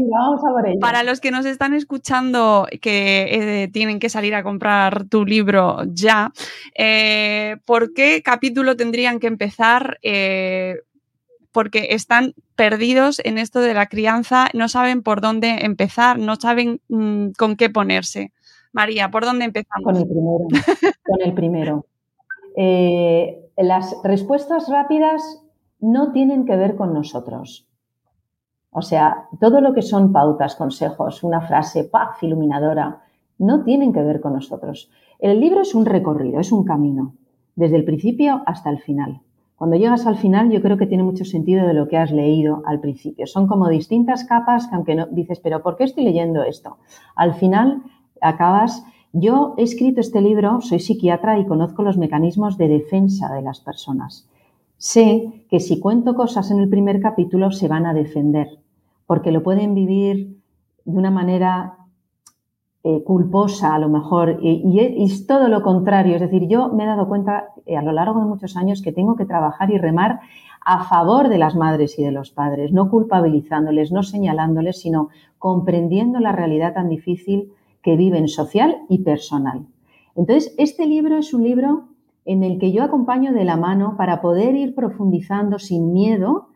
para 0.81 1.03
los 1.03 1.21
que 1.21 1.29
nos 1.29 1.45
están 1.45 1.75
escuchando 1.75 2.67
que 2.81 3.63
eh, 3.63 3.67
tienen 3.67 3.99
que 3.99 4.09
salir 4.09 4.33
a 4.33 4.41
comprar 4.41 5.05
tu 5.05 5.23
libro 5.23 5.83
ya, 5.85 6.33
eh, 6.75 7.57
¿por 7.65 7.93
qué 7.93 8.23
capítulo 8.23 8.75
tendrían 8.75 9.19
que 9.19 9.27
empezar? 9.27 9.99
porque 11.51 11.87
están 11.91 12.33
perdidos 12.57 13.21
en 13.23 13.37
esto 13.37 13.61
de 13.61 13.73
la 13.73 13.85
crianza, 13.85 14.49
no 14.53 14.67
saben 14.67 15.03
por 15.03 15.21
dónde 15.21 15.59
empezar, 15.61 16.19
no 16.19 16.35
saben 16.35 16.81
mm, 16.89 17.29
con 17.37 17.55
qué 17.55 17.69
ponerse. 17.69 18.33
María, 18.73 19.09
¿por 19.09 19.23
dónde 19.23 19.45
empezamos? 19.45 19.85
Con 19.85 19.95
el 19.95 20.05
primero. 20.05 20.47
con 21.05 21.21
el 21.21 21.33
primero. 21.33 21.85
Las 22.55 23.95
respuestas 24.03 24.69
rápidas 24.69 25.43
no 25.79 26.11
tienen 26.11 26.45
que 26.45 26.55
ver 26.55 26.75
con 26.75 26.93
nosotros. 26.93 27.67
O 28.71 28.81
sea, 28.81 29.27
todo 29.39 29.61
lo 29.61 29.73
que 29.73 29.81
son 29.81 30.11
pautas, 30.11 30.55
consejos, 30.55 31.23
una 31.23 31.41
frase, 31.41 31.85
paz 31.85 32.21
iluminadora, 32.21 33.03
no 33.37 33.63
tienen 33.63 33.93
que 33.93 34.01
ver 34.01 34.19
con 34.19 34.33
nosotros. 34.33 34.91
El 35.19 35.39
libro 35.39 35.61
es 35.61 35.75
un 35.75 35.85
recorrido, 35.85 36.39
es 36.39 36.51
un 36.51 36.65
camino, 36.65 37.15
desde 37.55 37.77
el 37.77 37.85
principio 37.85 38.41
hasta 38.45 38.69
el 38.69 38.79
final. 38.79 39.21
Cuando 39.55 39.77
llegas 39.77 40.05
al 40.05 40.17
final, 40.17 40.51
yo 40.51 40.61
creo 40.61 40.77
que 40.77 40.87
tiene 40.87 41.03
mucho 41.03 41.23
sentido 41.23 41.65
de 41.65 41.73
lo 41.73 41.87
que 41.87 41.97
has 41.97 42.11
leído 42.11 42.63
al 42.65 42.81
principio. 42.81 43.25
Son 43.25 43.47
como 43.47 43.69
distintas 43.69 44.25
capas 44.25 44.67
que 44.67 44.75
aunque 44.75 44.95
no 44.95 45.05
dices, 45.05 45.39
pero 45.39 45.63
¿por 45.63 45.77
qué 45.77 45.85
estoy 45.85 46.03
leyendo 46.03 46.43
esto? 46.43 46.77
Al 47.15 47.33
final 47.35 47.81
acabas. 48.21 48.85
Yo 49.17 49.53
he 49.55 49.63
escrito 49.63 50.01
este 50.01 50.19
libro, 50.19 50.59
soy 50.59 50.79
psiquiatra 50.79 51.39
y 51.39 51.45
conozco 51.45 51.83
los 51.83 51.97
mecanismos 51.97 52.57
de 52.57 52.67
defensa 52.67 53.33
de 53.33 53.41
las 53.41 53.61
personas. 53.61 54.27
Sé 54.77 55.45
que 55.49 55.61
si 55.61 55.79
cuento 55.79 56.15
cosas 56.15 56.51
en 56.51 56.59
el 56.59 56.67
primer 56.67 56.99
capítulo 56.99 57.51
se 57.51 57.69
van 57.69 57.85
a 57.85 57.93
defender, 57.93 58.59
porque 59.07 59.31
lo 59.31 59.41
pueden 59.41 59.73
vivir 59.73 60.35
de 60.83 60.97
una 60.97 61.11
manera 61.11 61.77
eh, 62.83 63.03
culposa 63.05 63.73
a 63.73 63.79
lo 63.79 63.87
mejor 63.87 64.39
y, 64.41 64.79
es 64.81 65.25
todo 65.25 65.47
lo 65.47 65.63
contrario. 65.63 66.15
Es 66.15 66.21
decir, 66.21 66.49
yo 66.49 66.67
me 66.73 66.83
he 66.83 66.87
dado 66.87 67.07
cuenta 67.07 67.53
a 67.73 67.81
lo 67.83 67.93
largo 67.93 68.19
de 68.19 68.25
muchos 68.25 68.57
años 68.57 68.81
que 68.81 68.91
tengo 68.91 69.15
que 69.15 69.25
trabajar 69.25 69.71
y 69.71 69.77
remar 69.77 70.19
a 70.59 70.83
favor 70.83 71.29
de 71.29 71.37
las 71.37 71.55
madres 71.55 71.97
y 71.97 72.03
de 72.03 72.11
los 72.11 72.31
padres, 72.31 72.73
no 72.73 72.89
culpabilizándoles, 72.89 73.93
no 73.93 74.03
señalándoles, 74.03 74.81
sino 74.81 75.07
comprendiendo 75.39 76.19
la 76.19 76.33
realidad 76.33 76.73
tan 76.73 76.89
difícil 76.89 77.53
que 77.85 77.95
viven 77.95 78.27
social 78.27 78.77
y 78.89 79.03
personal. 79.03 79.67
Entonces, 80.15 80.55
este 80.57 80.87
libro 80.87 81.19
es 81.19 81.35
un 81.35 81.43
libro 81.43 81.89
en 82.25 82.41
el 82.41 82.57
que 82.57 82.71
yo 82.71 82.81
acompaño 82.81 83.31
de 83.31 83.45
la 83.45 83.57
mano 83.57 83.93
para 83.95 84.21
poder 84.21 84.55
ir 84.55 84.73
profundizando 84.73 85.59
sin 85.59 85.93
miedo, 85.93 86.47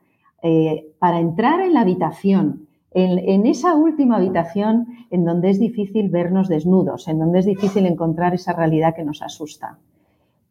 eh, 0.42 0.92
para 0.98 1.20
entrar 1.20 1.62
en 1.62 1.76
la 1.76 1.82
habitación, 1.82 2.68
en, 2.92 3.46
esa 3.46 3.76
última 3.76 4.15
habitación 4.15 4.88
en 5.12 5.24
donde 5.24 5.52
es 5.52 5.60
difícil 5.60 6.10
vernos 6.10 6.50
desnudos, 6.50 7.08
en 7.08 7.20
donde 7.20 7.38
es 7.38 7.46
difícil 7.46 7.86
encontrar 7.86 8.34
esa 8.34 8.54
realidad 8.54 8.96
que 8.96 9.06
nos 9.06 9.22
asusta. 9.22 9.78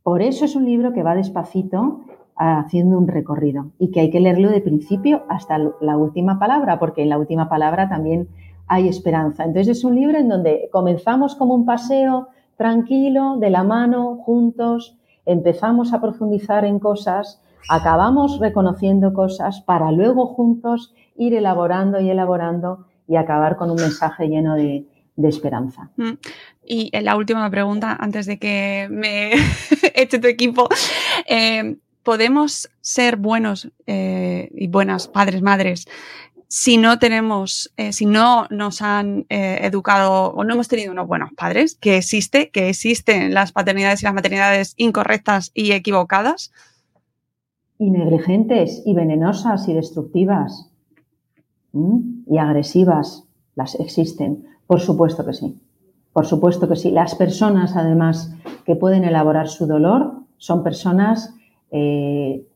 Por 0.04 0.22
eso 0.22 0.44
es 0.44 0.54
un 0.54 0.64
libro 0.64 0.92
que 0.92 1.02
va 1.02 1.16
despacito 1.16 2.02
haciendo 2.36 2.96
un 2.96 3.08
recorrido 3.08 3.72
y 3.80 3.90
que 3.90 3.98
hay 3.98 4.10
que 4.10 4.20
leerlo 4.20 4.48
de 4.50 4.60
principio 4.60 5.24
hasta 5.28 5.58
la 5.80 5.96
última 5.96 6.38
palabra, 6.38 6.78
porque 6.78 7.02
en 7.02 7.08
la 7.08 7.18
última 7.18 7.48
palabra 7.48 7.88
también 7.88 8.28
hay 8.68 8.88
esperanza. 8.88 9.44
Entonces 9.44 9.78
es 9.78 9.84
un 9.84 9.94
libro 9.94 10.18
en 10.18 10.28
donde 10.28 10.68
comenzamos 10.70 11.34
como 11.34 11.54
un 11.54 11.64
paseo 11.64 12.28
tranquilo, 12.56 13.36
de 13.38 13.50
la 13.50 13.64
mano, 13.64 14.16
juntos, 14.16 14.96
empezamos 15.24 15.92
a 15.92 16.00
profundizar 16.00 16.64
en 16.64 16.78
cosas, 16.78 17.40
acabamos 17.68 18.38
reconociendo 18.38 19.12
cosas 19.12 19.60
para 19.62 19.92
luego 19.92 20.26
juntos 20.26 20.94
ir 21.16 21.34
elaborando 21.34 22.00
y 22.00 22.10
elaborando 22.10 22.86
y 23.06 23.16
acabar 23.16 23.56
con 23.56 23.70
un 23.70 23.76
mensaje 23.76 24.28
lleno 24.28 24.54
de, 24.54 24.84
esperanza. 25.24 25.90
Mm. 25.96 26.12
Y 26.64 26.90
la 27.00 27.16
última 27.16 27.50
pregunta, 27.50 27.96
antes 27.98 28.26
de 28.26 28.38
que 28.38 28.86
me 28.90 29.32
eche 29.94 30.18
tu 30.18 30.28
equipo, 30.28 30.68
eh, 31.26 31.76
¿podemos 32.04 32.70
ser 32.80 33.16
buenos 33.16 33.68
eh, 33.86 34.48
y 34.54 34.68
buenas 34.68 35.08
padres, 35.08 35.42
madres, 35.42 35.86
si 36.48 36.78
no 36.78 36.98
tenemos, 36.98 37.72
eh, 37.76 37.92
si 37.92 38.06
no 38.06 38.46
nos 38.50 38.82
han 38.82 39.26
educado 39.28 40.32
o 40.32 40.44
no 40.44 40.54
hemos 40.54 40.68
tenido 40.68 40.92
unos 40.92 41.06
buenos 41.06 41.30
padres, 41.34 41.76
que 41.76 41.98
existe, 41.98 42.50
que 42.50 42.70
existen 42.70 43.34
las 43.34 43.52
paternidades 43.52 44.02
y 44.02 44.06
las 44.06 44.14
maternidades 44.14 44.74
incorrectas 44.76 45.50
y 45.54 45.72
equivocadas? 45.72 46.50
Y 47.78 47.90
negligentes 47.90 48.82
y 48.84 48.94
venenosas 48.94 49.68
y 49.68 49.74
destructivas 49.74 50.70
y 51.72 52.38
agresivas, 52.38 53.24
las 53.54 53.74
existen. 53.76 54.46
Por 54.66 54.80
supuesto 54.80 55.24
que 55.24 55.32
sí. 55.32 55.60
Por 56.12 56.26
supuesto 56.26 56.68
que 56.68 56.76
sí. 56.76 56.90
Las 56.90 57.14
personas, 57.14 57.76
además, 57.76 58.34
que 58.64 58.76
pueden 58.76 59.04
elaborar 59.04 59.48
su 59.48 59.66
dolor 59.66 60.22
son 60.36 60.62
personas 60.62 61.34
eh, 61.70 62.46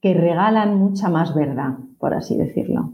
que 0.00 0.14
regalan 0.14 0.76
mucha 0.76 1.08
más 1.08 1.34
verdad, 1.34 1.74
por 1.98 2.14
así 2.14 2.36
decirlo. 2.36 2.92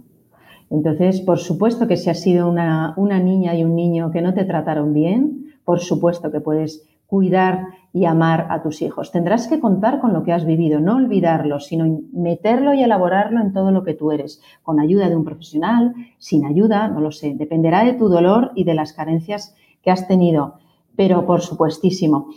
Entonces, 0.71 1.21
por 1.21 1.39
supuesto 1.39 1.87
que 1.87 1.97
si 1.97 2.11
has 2.11 2.21
sido 2.21 2.49
una, 2.49 2.95
una 2.97 3.19
niña 3.19 3.55
y 3.55 3.65
un 3.65 3.77
niño 3.77 4.11
que 4.11 4.23
no 4.23 4.35
te 4.35 4.45
trataron 4.45 4.93
bien, 4.93 5.55
por 5.65 5.81
supuesto 5.81 6.31
que 6.31 6.41
puedes 6.41 6.87
cuidar 7.07 7.69
y 7.93 8.07
amar 8.07 8.49
a 8.51 8.61
tus 8.61 8.83
hijos. 8.83 9.13
Tendrás 9.13 9.47
que 9.47 9.61
contar 9.61 10.01
con 10.01 10.13
lo 10.13 10.25
que 10.25 10.33
has 10.33 10.45
vivido, 10.45 10.81
no 10.81 10.97
olvidarlo, 10.97 11.61
sino 11.61 12.01
meterlo 12.13 12.75
y 12.75 12.83
elaborarlo 12.83 13.41
en 13.41 13.53
todo 13.53 13.71
lo 13.71 13.85
que 13.85 13.95
tú 13.95 14.11
eres, 14.11 14.43
con 14.65 14.81
ayuda 14.81 15.09
de 15.09 15.15
un 15.15 15.25
profesional, 15.25 15.95
sin 16.19 16.45
ayuda, 16.45 16.89
no 16.89 17.01
lo 17.01 17.13
sé, 17.13 17.35
dependerá 17.35 17.85
de 17.85 17.93
tu 17.93 18.09
dolor 18.09 18.51
y 18.57 18.65
de 18.65 18.75
las 18.75 18.95
carencias 18.95 19.55
que 19.81 19.93
has 19.93 20.09
tenido, 20.09 20.55
pero 20.97 21.25
por 21.25 21.41
supuestísimo. 21.41 22.31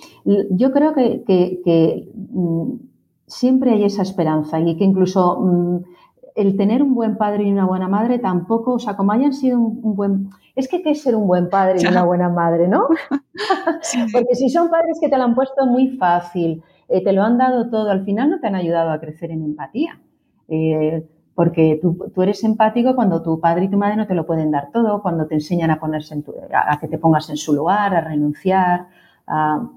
Yo 0.52 0.72
creo 0.72 0.94
que, 0.94 2.12
mm, 2.14 2.72
siempre 3.28 3.72
hay 3.72 3.84
esa 3.84 4.02
esperanza 4.02 4.60
y 4.60 4.78
que 4.78 4.86
incluso 4.86 5.40
mm, 5.42 5.78
el 6.36 6.56
tener 6.56 6.82
un 6.82 6.96
buen 6.96 7.18
padre 7.18 7.44
y 7.44 7.52
una 7.52 7.66
buena 7.66 7.88
madre 7.88 8.20
tampoco, 8.20 8.74
o 8.74 8.80
sea, 8.80 8.96
como 8.96 9.12
hayan 9.12 9.34
sido 9.34 9.60
un, 9.60 9.96
buen... 9.96 10.30
Es 10.56 10.68
que 10.68 10.82
qué 10.82 10.92
es 10.92 11.02
ser 11.02 11.16
un 11.16 11.28
buen 11.28 11.50
padre 11.50 11.80
y 11.82 11.88
una 11.88 12.04
buena 12.04 12.30
madre, 12.30 12.68
¿no? 12.68 12.88
Porque 14.14 14.36
si 14.36 14.50
son 14.50 14.70
padres 14.70 14.98
que 15.02 15.10
te 15.10 15.18
lo 15.18 15.24
han 15.24 15.36
puesto 15.36 15.66
muy 15.66 15.98
fácil, 15.98 16.64
eh, 16.90 17.04
te 17.04 17.12
lo 17.12 17.24
han 17.24 17.38
dado 17.38 17.70
todo, 17.70 17.90
al 17.90 18.06
final 18.06 18.30
no 18.30 18.40
te 18.40 18.48
han 18.48 18.56
ayudado 18.56 18.92
a 18.92 19.00
crecer 19.00 19.32
en 19.32 19.44
empatía. 19.44 20.00
Eh, 20.48 21.06
porque 21.36 21.80
tú, 21.82 22.22
eres 22.24 22.44
empático 22.44 22.96
cuando 22.96 23.22
tu 23.22 23.40
padre 23.40 23.66
y 23.66 23.70
tu 23.70 23.78
madre 23.78 23.96
no 23.96 24.08
te 24.08 24.16
lo 24.16 24.26
pueden 24.26 24.50
dar 24.50 24.72
todo, 24.72 25.04
cuando 25.04 25.28
te 25.28 25.36
enseñan 25.36 25.70
a 25.70 25.80
ponerse 25.80 26.16
en 26.16 26.26
a, 26.52 26.80
que 26.80 26.88
te 26.88 26.98
pongas 26.98 27.30
en 27.30 27.38
su 27.38 27.54
lugar, 27.54 27.94
a 27.94 28.02
renunciar, 28.02 28.88
a, 29.28 29.70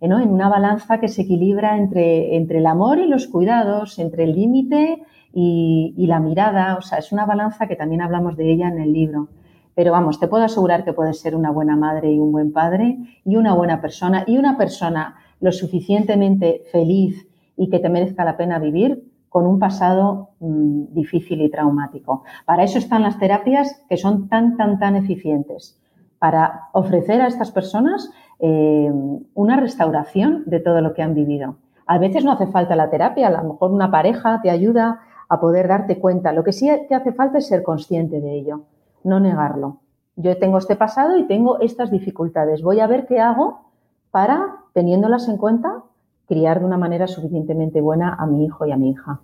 en 0.00 0.12
una 0.12 0.48
balanza 0.48 1.00
que 1.00 1.08
se 1.08 1.22
equilibra 1.22 1.78
entre, 1.78 2.36
entre 2.36 2.58
el 2.58 2.66
amor 2.66 2.98
y 2.98 3.06
los 3.06 3.26
cuidados, 3.26 3.98
entre 3.98 4.24
el 4.24 4.34
límite 4.34 5.02
y, 5.32 6.06
la 6.06 6.20
mirada, 6.20 6.76
o 6.76 6.82
sea, 6.82 6.98
es 6.98 7.12
una 7.12 7.26
balanza 7.26 7.66
que 7.66 7.76
también 7.76 8.00
hablamos 8.00 8.36
de 8.36 8.50
ella 8.50 8.68
en 8.68 8.80
el 8.80 8.92
libro. 8.92 9.28
Pero 9.74 9.92
vamos, 9.92 10.18
te 10.18 10.28
puedo 10.28 10.44
asegurar 10.44 10.84
que 10.84 10.94
puedes 10.94 11.20
ser 11.20 11.36
una 11.36 11.50
buena 11.50 11.76
madre 11.76 12.10
y 12.10 12.18
un 12.18 12.32
buen 12.32 12.52
padre 12.52 12.98
y 13.24 13.36
una 13.36 13.52
buena 13.52 13.80
persona 13.82 14.24
y 14.26 14.38
una 14.38 14.56
persona 14.56 15.16
lo 15.40 15.52
suficientemente 15.52 16.62
feliz 16.72 17.28
y 17.56 17.68
que 17.68 17.78
te 17.78 17.90
merezca 17.90 18.24
la 18.24 18.38
pena 18.38 18.58
vivir 18.58 19.04
con 19.28 19.46
un 19.46 19.58
pasado 19.58 20.30
mm, 20.40 20.94
difícil 20.94 21.42
y 21.42 21.50
traumático. 21.50 22.24
Para 22.46 22.64
eso 22.64 22.78
están 22.78 23.02
las 23.02 23.18
terapias 23.18 23.84
que 23.88 23.98
son 23.98 24.28
tan, 24.28 24.56
tan, 24.56 24.78
tan 24.78 24.96
eficientes, 24.96 25.78
para 26.18 26.68
ofrecer 26.72 27.20
a 27.20 27.26
estas 27.26 27.50
personas 27.50 28.10
eh, 28.38 28.92
una 29.34 29.56
restauración 29.56 30.44
de 30.46 30.60
todo 30.60 30.80
lo 30.80 30.94
que 30.94 31.02
han 31.02 31.14
vivido. 31.14 31.56
A 31.86 31.98
veces 31.98 32.24
no 32.24 32.32
hace 32.32 32.46
falta 32.48 32.76
la 32.76 32.90
terapia, 32.90 33.28
a 33.28 33.42
lo 33.42 33.52
mejor 33.52 33.70
una 33.70 33.90
pareja 33.90 34.40
te 34.42 34.50
ayuda 34.50 35.00
a 35.28 35.40
poder 35.40 35.68
darte 35.68 35.98
cuenta. 35.98 36.32
Lo 36.32 36.44
que 36.44 36.52
sí 36.52 36.68
te 36.88 36.94
hace 36.94 37.12
falta 37.12 37.38
es 37.38 37.46
ser 37.46 37.62
consciente 37.62 38.20
de 38.20 38.34
ello, 38.34 38.62
no 39.04 39.20
negarlo. 39.20 39.78
Yo 40.16 40.38
tengo 40.38 40.58
este 40.58 40.76
pasado 40.76 41.16
y 41.16 41.26
tengo 41.26 41.60
estas 41.60 41.90
dificultades. 41.90 42.62
Voy 42.62 42.80
a 42.80 42.86
ver 42.86 43.06
qué 43.06 43.20
hago 43.20 43.60
para, 44.10 44.56
teniéndolas 44.72 45.28
en 45.28 45.36
cuenta, 45.36 45.82
criar 46.26 46.60
de 46.60 46.66
una 46.66 46.78
manera 46.78 47.06
suficientemente 47.06 47.80
buena 47.80 48.14
a 48.14 48.26
mi 48.26 48.44
hijo 48.44 48.66
y 48.66 48.72
a 48.72 48.76
mi 48.76 48.90
hija. 48.90 49.20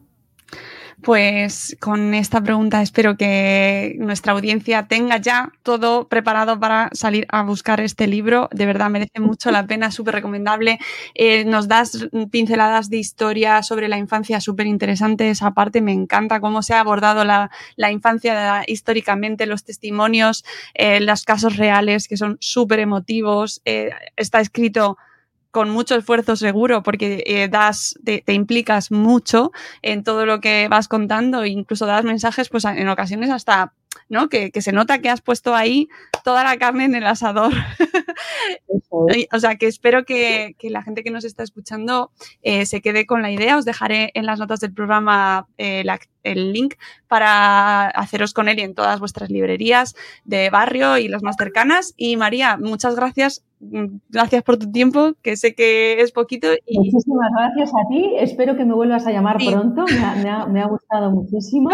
Pues 1.02 1.76
con 1.80 2.14
esta 2.14 2.40
pregunta 2.42 2.80
espero 2.80 3.16
que 3.16 3.96
nuestra 3.98 4.34
audiencia 4.34 4.86
tenga 4.86 5.16
ya 5.16 5.52
todo 5.64 6.06
preparado 6.06 6.60
para 6.60 6.90
salir 6.92 7.26
a 7.28 7.42
buscar 7.42 7.80
este 7.80 8.06
libro. 8.06 8.48
De 8.52 8.66
verdad 8.66 8.88
merece 8.88 9.18
mucho 9.18 9.50
la 9.50 9.66
pena, 9.66 9.90
súper 9.90 10.14
recomendable. 10.14 10.78
Eh, 11.14 11.44
nos 11.44 11.66
das 11.66 12.08
pinceladas 12.30 12.88
de 12.88 12.98
historia 12.98 13.64
sobre 13.64 13.88
la 13.88 13.98
infancia 13.98 14.40
súper 14.40 14.68
interesantes. 14.68 15.42
Aparte, 15.42 15.80
me 15.80 15.92
encanta 15.92 16.38
cómo 16.38 16.62
se 16.62 16.74
ha 16.74 16.78
abordado 16.80 17.24
la, 17.24 17.50
infancia 17.90 18.62
históricamente, 18.68 19.46
los 19.46 19.64
testimonios, 19.64 20.44
eh, 20.74 21.00
los 21.00 21.24
casos 21.24 21.56
reales 21.56 22.06
que 22.06 22.16
son 22.16 22.36
súper 22.38 22.78
emotivos. 22.78 23.60
Eh, 23.64 23.90
está 24.16 24.40
escrito 24.40 24.98
con 25.52 25.70
mucho 25.70 25.94
esfuerzo 25.94 26.34
seguro 26.34 26.82
porque 26.82 27.22
eh, 27.26 27.46
das, 27.48 27.94
te, 28.04 28.24
implicas 28.32 28.90
mucho 28.90 29.52
en 29.82 30.02
todo 30.02 30.26
lo 30.26 30.40
que 30.40 30.66
vas 30.68 30.88
contando 30.88 31.44
e 31.44 31.50
incluso 31.50 31.86
das 31.86 32.04
mensajes 32.04 32.48
pues 32.48 32.64
en 32.64 32.88
ocasiones 32.88 33.30
hasta 33.30 33.72
¿no? 34.08 34.28
Que, 34.28 34.50
se 34.60 34.72
nota 34.72 34.98
que 34.98 35.10
has 35.10 35.20
puesto 35.20 35.54
ahí 35.54 35.88
toda 36.24 36.44
la 36.44 36.56
carne 36.58 36.84
en 36.84 36.94
el 36.94 37.06
asador. 37.06 37.52
o 38.90 39.38
sea, 39.38 39.56
que 39.56 39.66
espero 39.66 40.04
que, 40.04 40.54
la 40.62 40.82
gente 40.82 41.02
que 41.02 41.10
nos 41.10 41.24
está 41.24 41.42
escuchando 41.42 42.10
eh, 42.42 42.66
se 42.66 42.80
quede 42.80 43.06
con 43.06 43.22
la 43.22 43.30
idea. 43.30 43.58
Os 43.58 43.64
dejaré 43.64 44.10
en 44.14 44.26
las 44.26 44.38
notas 44.38 44.60
del 44.60 44.72
programa 44.72 45.46
eh, 45.58 45.84
el 46.22 46.52
link 46.52 46.74
para 47.08 47.88
haceros 47.88 48.32
con 48.32 48.48
él 48.48 48.58
y 48.58 48.62
en 48.62 48.74
todas 48.74 49.00
vuestras 49.00 49.30
librerías 49.30 49.94
de 50.24 50.50
barrio 50.50 50.98
y 50.98 51.08
las 51.08 51.22
más 51.22 51.36
cercanas. 51.36 51.94
Y 51.96 52.16
María, 52.16 52.56
muchas 52.56 52.96
gracias. 52.96 53.44
Mm, 53.60 53.98
gracias 54.08 54.42
por 54.42 54.56
tu 54.56 54.70
tiempo, 54.70 55.14
que 55.22 55.36
sé 55.36 55.54
que 55.54 56.00
es 56.00 56.12
poquito. 56.12 56.48
Y... 56.66 56.78
Muchísimas 56.78 57.30
gracias 57.36 57.70
a 57.70 57.88
ti. 57.88 58.14
Espero 58.18 58.56
que 58.56 58.64
me 58.64 58.74
vuelvas 58.74 59.06
a 59.06 59.12
llamar 59.12 59.36
pronto. 59.38 59.84
Me 60.48 60.60
ha, 60.60 60.66
gustado 60.66 61.10
muchísimo. 61.10 61.70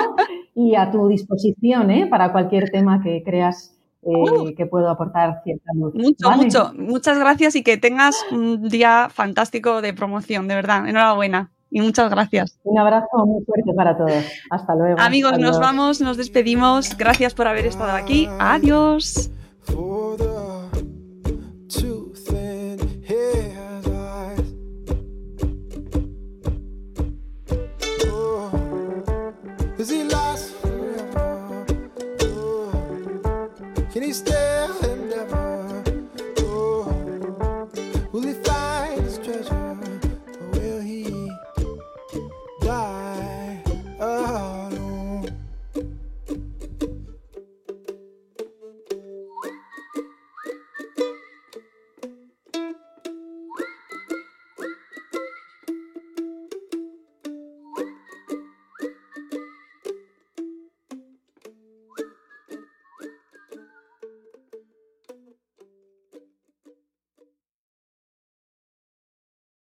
Y 0.55 0.75
a 0.75 0.91
tu 0.91 1.09
disposición 1.09 1.91
¿eh? 1.91 2.07
para 2.09 2.33
cualquier 2.33 2.71
tema 2.71 3.01
que 3.03 3.23
creas 3.25 3.78
eh, 4.09 4.31
uh. 4.31 4.55
que 4.57 4.67
puedo 4.67 4.89
aportar 4.89 5.41
cierta 5.45 5.73
luz. 5.75 5.95
Mucho, 5.95 6.31
mucho. 6.31 6.73
Muchas 6.75 7.19
gracias 7.19 7.57
y 7.57 7.63
que 7.63 7.77
tengas 7.77 8.17
un 8.31 8.69
día 8.69 9.09
fantástico 9.11 9.83
de 9.83 9.93
promoción, 9.93 10.49
de 10.49 10.55
verdad. 10.55 10.89
Enhorabuena 10.89 11.51
y 11.71 11.81
muchas 11.81 12.11
gracias. 12.11 12.59
Un 12.65 12.79
abrazo 12.79 13.27
muy 13.27 13.45
fuerte 13.45 13.73
para 13.75 13.97
todos. 13.97 14.25
Hasta 14.51 14.75
luego. 14.75 15.01
Amigos, 15.01 15.39
nos 15.39 15.59
vamos, 15.59 16.01
nos 16.01 16.17
despedimos. 16.17 16.97
Gracias 16.97 17.35
por 17.35 17.47
haber 17.47 17.67
estado 17.67 17.93
aquí. 17.93 18.29
Adiós. 18.39 19.31